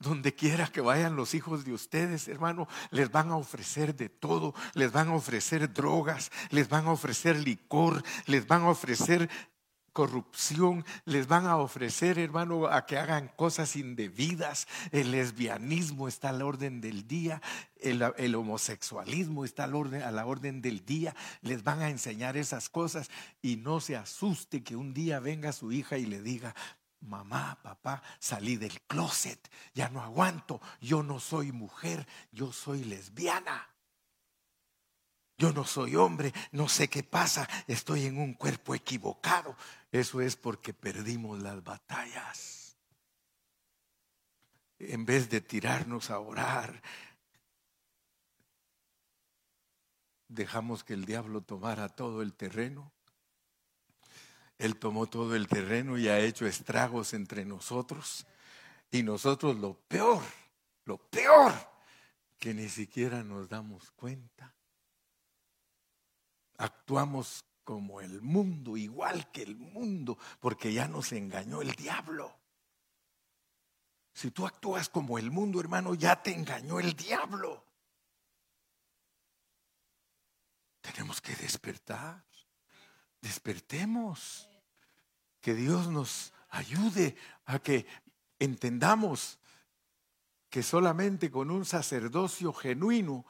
Donde 0.00 0.34
quiera 0.34 0.66
que 0.66 0.80
vayan 0.80 1.16
los 1.16 1.34
hijos 1.34 1.64
de 1.64 1.72
ustedes, 1.72 2.26
hermano, 2.28 2.66
les 2.90 3.10
van 3.10 3.30
a 3.30 3.36
ofrecer 3.36 3.94
de 3.94 4.08
todo, 4.08 4.54
les 4.74 4.90
van 4.90 5.08
a 5.08 5.14
ofrecer 5.14 5.72
drogas, 5.72 6.32
les 6.50 6.68
van 6.68 6.86
a 6.86 6.92
ofrecer 6.92 7.36
licor, 7.36 8.02
les 8.26 8.46
van 8.46 8.62
a 8.62 8.70
ofrecer 8.70 9.30
corrupción, 9.98 10.84
les 11.06 11.26
van 11.26 11.46
a 11.46 11.56
ofrecer, 11.56 12.20
hermano, 12.20 12.68
a 12.68 12.86
que 12.86 12.96
hagan 12.96 13.26
cosas 13.34 13.74
indebidas. 13.74 14.68
El 14.92 15.10
lesbianismo 15.10 16.06
está 16.06 16.28
a 16.28 16.32
la 16.32 16.46
orden 16.46 16.80
del 16.80 17.08
día, 17.08 17.42
el, 17.80 18.34
homosexualismo 18.36 19.44
está 19.44 19.64
a 19.64 19.66
la, 19.66 19.76
orden, 19.76 20.02
a 20.02 20.12
la 20.12 20.24
orden 20.24 20.62
del 20.62 20.86
día. 20.86 21.16
Les 21.42 21.64
van 21.64 21.82
a 21.82 21.90
enseñar 21.90 22.36
esas 22.36 22.68
cosas 22.68 23.10
y 23.42 23.56
no 23.56 23.80
se 23.80 23.96
asuste 23.96 24.62
que 24.62 24.76
un 24.76 24.94
día 24.94 25.18
venga 25.18 25.50
su 25.50 25.72
hija 25.72 25.98
y 25.98 26.06
le 26.06 26.22
diga, 26.22 26.54
mamá, 27.00 27.58
papá, 27.60 28.00
salí 28.20 28.54
del 28.54 28.80
closet, 28.82 29.50
ya 29.74 29.88
no 29.88 30.00
aguanto, 30.00 30.60
yo 30.80 31.02
no 31.02 31.18
soy 31.18 31.50
mujer, 31.50 32.06
yo 32.30 32.52
soy 32.52 32.84
lesbiana. 32.84 33.66
Yo 35.38 35.52
no 35.52 35.64
soy 35.64 35.94
hombre, 35.94 36.32
no 36.50 36.68
sé 36.68 36.88
qué 36.88 37.04
pasa, 37.04 37.48
estoy 37.68 38.06
en 38.06 38.18
un 38.18 38.34
cuerpo 38.34 38.74
equivocado. 38.74 39.56
Eso 39.90 40.20
es 40.20 40.36
porque 40.36 40.74
perdimos 40.74 41.42
las 41.42 41.62
batallas. 41.62 42.76
En 44.78 45.04
vez 45.04 45.28
de 45.30 45.40
tirarnos 45.40 46.10
a 46.10 46.20
orar, 46.20 46.82
dejamos 50.28 50.84
que 50.84 50.94
el 50.94 51.04
diablo 51.04 51.40
tomara 51.40 51.88
todo 51.88 52.22
el 52.22 52.34
terreno. 52.34 52.92
Él 54.58 54.76
tomó 54.76 55.06
todo 55.06 55.34
el 55.36 55.48
terreno 55.48 55.98
y 55.98 56.08
ha 56.08 56.18
hecho 56.18 56.46
estragos 56.46 57.14
entre 57.14 57.44
nosotros. 57.44 58.26
Y 58.90 59.02
nosotros 59.02 59.56
lo 59.56 59.74
peor, 59.74 60.22
lo 60.84 60.98
peor, 60.98 61.52
que 62.38 62.54
ni 62.54 62.68
siquiera 62.68 63.22
nos 63.22 63.48
damos 63.48 63.90
cuenta 63.92 64.54
actuamos 66.58 67.44
como 67.68 68.00
el 68.00 68.22
mundo, 68.22 68.78
igual 68.78 69.30
que 69.30 69.42
el 69.42 69.54
mundo, 69.54 70.16
porque 70.40 70.72
ya 70.72 70.88
nos 70.88 71.12
engañó 71.12 71.60
el 71.60 71.72
diablo. 71.72 72.34
Si 74.14 74.30
tú 74.30 74.46
actúas 74.46 74.88
como 74.88 75.18
el 75.18 75.30
mundo, 75.30 75.60
hermano, 75.60 75.92
ya 75.92 76.22
te 76.22 76.32
engañó 76.32 76.80
el 76.80 76.94
diablo. 76.96 77.62
Tenemos 80.80 81.20
que 81.20 81.36
despertar. 81.36 82.24
Despertemos. 83.20 84.48
Que 85.38 85.52
Dios 85.52 85.88
nos 85.88 86.32
ayude 86.48 87.16
a 87.44 87.58
que 87.58 87.86
entendamos 88.38 89.38
que 90.48 90.62
solamente 90.62 91.30
con 91.30 91.50
un 91.50 91.66
sacerdocio 91.66 92.54
genuino 92.54 93.26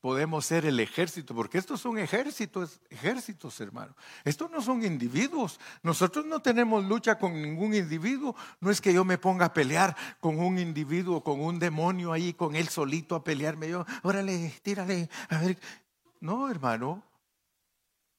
podemos 0.00 0.46
ser 0.46 0.66
el 0.66 0.78
ejército, 0.78 1.34
porque 1.34 1.58
estos 1.58 1.80
son 1.80 1.98
ejércitos, 1.98 2.80
ejércitos, 2.90 3.60
hermano. 3.60 3.96
Estos 4.24 4.50
no 4.50 4.60
son 4.62 4.84
individuos. 4.84 5.58
Nosotros 5.82 6.24
no 6.26 6.40
tenemos 6.40 6.84
lucha 6.84 7.18
con 7.18 7.40
ningún 7.40 7.74
individuo. 7.74 8.36
No 8.60 8.70
es 8.70 8.80
que 8.80 8.92
yo 8.92 9.04
me 9.04 9.18
ponga 9.18 9.46
a 9.46 9.54
pelear 9.54 9.96
con 10.20 10.38
un 10.38 10.58
individuo, 10.58 11.24
con 11.24 11.40
un 11.40 11.58
demonio 11.58 12.12
ahí, 12.12 12.34
con 12.34 12.54
él 12.54 12.68
solito 12.68 13.14
a 13.14 13.24
pelearme. 13.24 13.68
Yo, 13.68 13.84
órale, 14.02 14.54
tírale, 14.62 15.08
a 15.28 15.38
ver. 15.38 15.58
No, 16.20 16.50
hermano. 16.50 17.02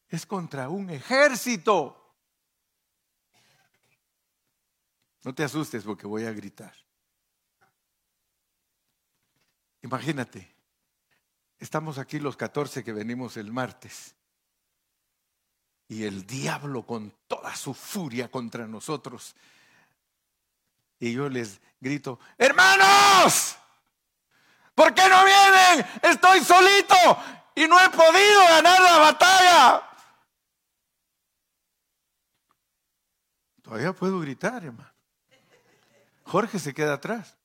Es 0.10 0.26
contra 0.26 0.70
un 0.70 0.90
ejército. 0.90 2.16
No 5.24 5.36
te 5.36 5.44
asustes 5.44 5.84
porque 5.84 6.08
voy 6.08 6.26
a 6.26 6.32
gritar. 6.32 6.74
Imagínate 9.82 10.57
Estamos 11.60 11.98
aquí 11.98 12.20
los 12.20 12.38
14 12.38 12.84
que 12.84 12.94
venimos 12.94 13.38
el 13.38 13.52
martes. 13.52 14.16
Y 15.88 16.04
el 16.04 16.26
diablo 16.26 16.86
con 16.86 17.14
toda 17.28 17.56
su 17.56 17.74
furia 17.74 18.30
contra 18.30 18.68
nosotros. 18.68 19.36
Y 21.00 21.14
yo 21.14 21.30
les 21.30 21.62
grito, 21.80 22.20
hermanos, 22.38 23.58
¿Por 24.78 24.94
qué 24.94 25.10
no 25.10 25.26
vienen? 25.26 25.88
Estoy 26.04 26.40
solito 26.42 26.94
y 27.56 27.68
no 27.68 27.84
he 27.84 27.90
podido 27.90 28.42
ganar 28.48 28.80
la 28.80 28.98
batalla. 29.00 29.90
Todavía 33.64 33.92
puedo 33.94 34.20
gritar, 34.20 34.64
hermano. 34.64 34.94
Jorge 36.26 36.60
se 36.60 36.76
queda 36.76 36.94
atrás. 36.94 37.37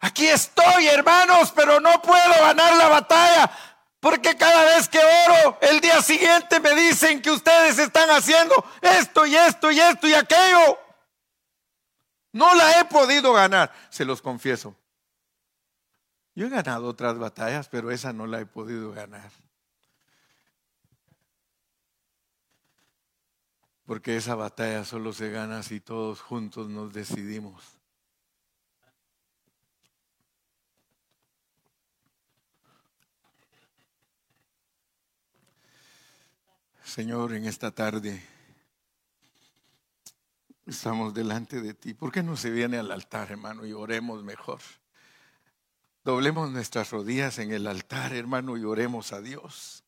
Aquí 0.00 0.26
estoy, 0.26 0.88
hermanos, 0.88 1.52
pero 1.54 1.78
no 1.78 2.00
puedo 2.00 2.40
ganar 2.40 2.74
la 2.76 2.88
batalla. 2.88 3.50
Porque 4.00 4.34
cada 4.34 4.64
vez 4.64 4.88
que 4.88 4.98
oro, 4.98 5.58
el 5.60 5.80
día 5.80 6.00
siguiente 6.00 6.58
me 6.58 6.74
dicen 6.74 7.20
que 7.20 7.30
ustedes 7.30 7.78
están 7.78 8.08
haciendo 8.08 8.64
esto 8.80 9.26
y 9.26 9.36
esto 9.36 9.70
y 9.70 9.78
esto 9.78 10.08
y 10.08 10.14
aquello. 10.14 10.78
No 12.32 12.54
la 12.54 12.80
he 12.80 12.84
podido 12.86 13.34
ganar, 13.34 13.70
se 13.90 14.06
los 14.06 14.22
confieso. 14.22 14.74
Yo 16.34 16.46
he 16.46 16.48
ganado 16.48 16.88
otras 16.88 17.18
batallas, 17.18 17.68
pero 17.68 17.90
esa 17.90 18.14
no 18.14 18.26
la 18.26 18.40
he 18.40 18.46
podido 18.46 18.92
ganar. 18.92 19.30
Porque 23.84 24.16
esa 24.16 24.34
batalla 24.34 24.84
solo 24.84 25.12
se 25.12 25.30
gana 25.30 25.62
si 25.62 25.80
todos 25.80 26.22
juntos 26.22 26.68
nos 26.70 26.94
decidimos. 26.94 27.79
Señor, 36.90 37.34
en 37.34 37.44
esta 37.44 37.70
tarde 37.70 38.20
estamos 40.66 41.14
delante 41.14 41.60
de 41.60 41.72
ti. 41.72 41.94
¿Por 41.94 42.10
qué 42.10 42.20
no 42.24 42.36
se 42.36 42.50
viene 42.50 42.78
al 42.78 42.90
altar, 42.90 43.30
hermano, 43.30 43.64
y 43.64 43.72
oremos 43.72 44.24
mejor? 44.24 44.58
Doblemos 46.02 46.50
nuestras 46.50 46.90
rodillas 46.90 47.38
en 47.38 47.52
el 47.52 47.68
altar, 47.68 48.12
hermano, 48.12 48.56
y 48.56 48.64
oremos 48.64 49.12
a 49.12 49.20
Dios. 49.20 49.84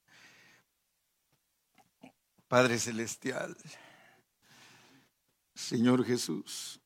Padre 2.47 2.79
Celestial, 2.79 3.57
Señor 5.57 6.05
Jesús, 6.05 6.79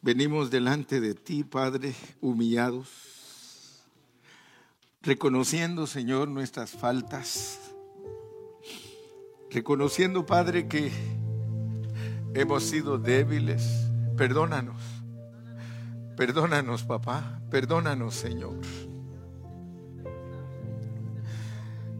venimos 0.00 0.50
delante 0.50 1.02
de 1.02 1.14
ti, 1.14 1.44
Padre, 1.44 1.94
humillados, 2.22 3.84
reconociendo, 5.02 5.86
Señor, 5.86 6.28
nuestras 6.28 6.70
faltas 6.70 7.63
reconociendo, 9.54 10.26
Padre, 10.26 10.66
que 10.66 10.90
hemos 12.34 12.64
sido 12.64 12.98
débiles. 12.98 13.88
Perdónanos. 14.16 14.82
Perdónanos, 16.16 16.82
papá. 16.82 17.40
Perdónanos, 17.50 18.16
Señor. 18.16 18.58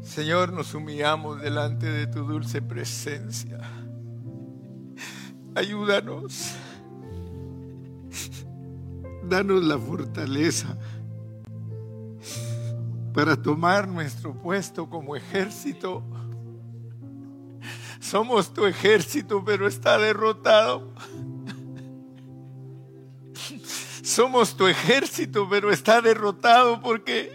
Señor, 0.03 0.53
nos 0.53 0.75
humillamos 0.75 1.40
delante 1.40 1.87
de 1.87 2.09
tu 2.09 2.25
dulce 2.25 2.61
presencia. 2.61 3.61
Ayúdanos. 5.55 6.57
Danos 9.29 9.62
la 9.62 9.79
fortaleza 9.79 10.77
para 13.14 13.40
tomar 13.40 13.87
nuestro 13.87 14.35
puesto 14.35 14.90
como 14.90 15.14
ejército 15.14 16.03
somos 18.05 18.53
tu 18.53 18.67
ejército, 18.67 19.43
pero 19.45 19.67
está 19.67 19.99
derrotado. 19.99 20.93
Somos 24.03 24.55
tu 24.55 24.67
ejército, 24.67 25.49
pero 25.49 25.73
está 25.73 26.03
derrotado 26.03 26.83
porque 26.83 27.33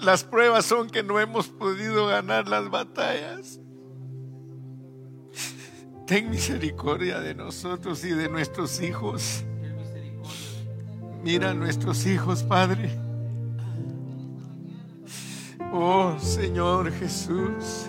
las 0.00 0.22
pruebas 0.22 0.66
son 0.66 0.90
que 0.90 1.02
no 1.02 1.18
hemos 1.18 1.48
podido 1.48 2.06
ganar 2.06 2.46
las 2.46 2.68
batallas. 2.68 3.58
Ten 6.06 6.28
misericordia 6.28 7.18
de 7.20 7.34
nosotros 7.34 8.04
y 8.04 8.10
de 8.10 8.28
nuestros 8.28 8.82
hijos. 8.82 9.44
Mira 11.24 11.52
a 11.52 11.54
nuestros 11.54 12.04
hijos, 12.04 12.42
Padre. 12.42 12.98
Oh 15.72 16.18
Señor 16.20 16.92
Jesús. 16.92 17.86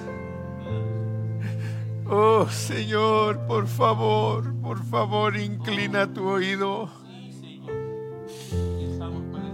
Oh 2.10 2.48
Señor, 2.50 3.40
por 3.48 3.68
favor, 3.68 4.54
por 4.62 4.84
favor, 4.84 5.36
inclina 5.38 6.12
tu 6.12 6.28
oído. 6.28 6.90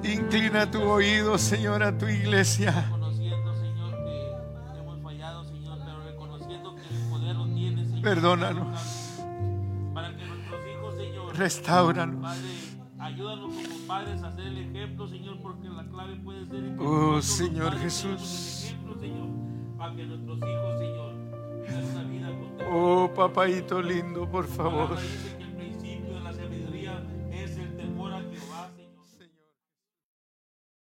Inclina 0.04 0.70
tu 0.70 0.82
oído, 0.82 1.38
Señor, 1.38 1.84
a 1.84 1.96
tu 1.98 2.08
iglesia. 2.08 2.92
Perdónanos. 8.02 8.80
Para 9.94 10.16
que 10.16 10.26
nuestros 10.26 10.60
hijos, 10.68 10.96
Señor, 10.96 11.36
restauranos. 11.38 12.38
ayúdanos 12.98 13.54
como 13.54 13.88
padres 13.88 14.24
a 14.24 14.28
hacer 14.28 14.48
el 14.48 14.58
ejemplo, 14.58 15.08
Señor, 15.08 15.40
porque 15.42 15.68
la 15.68 15.86
clave 15.90 16.16
puede 16.18 16.46
ser 16.48 16.76
Oh, 16.80 17.22
Señor 17.22 17.78
Jesús. 17.78 18.74
Para 19.78 19.96
que 19.96 20.06
nuestros 20.06 20.38
hijos, 20.38 20.80
Señor, 20.80 21.14
Oh, 22.72 23.10
papayito 23.16 23.82
lindo, 23.82 24.28
por 24.28 24.46
favor. 24.46 24.96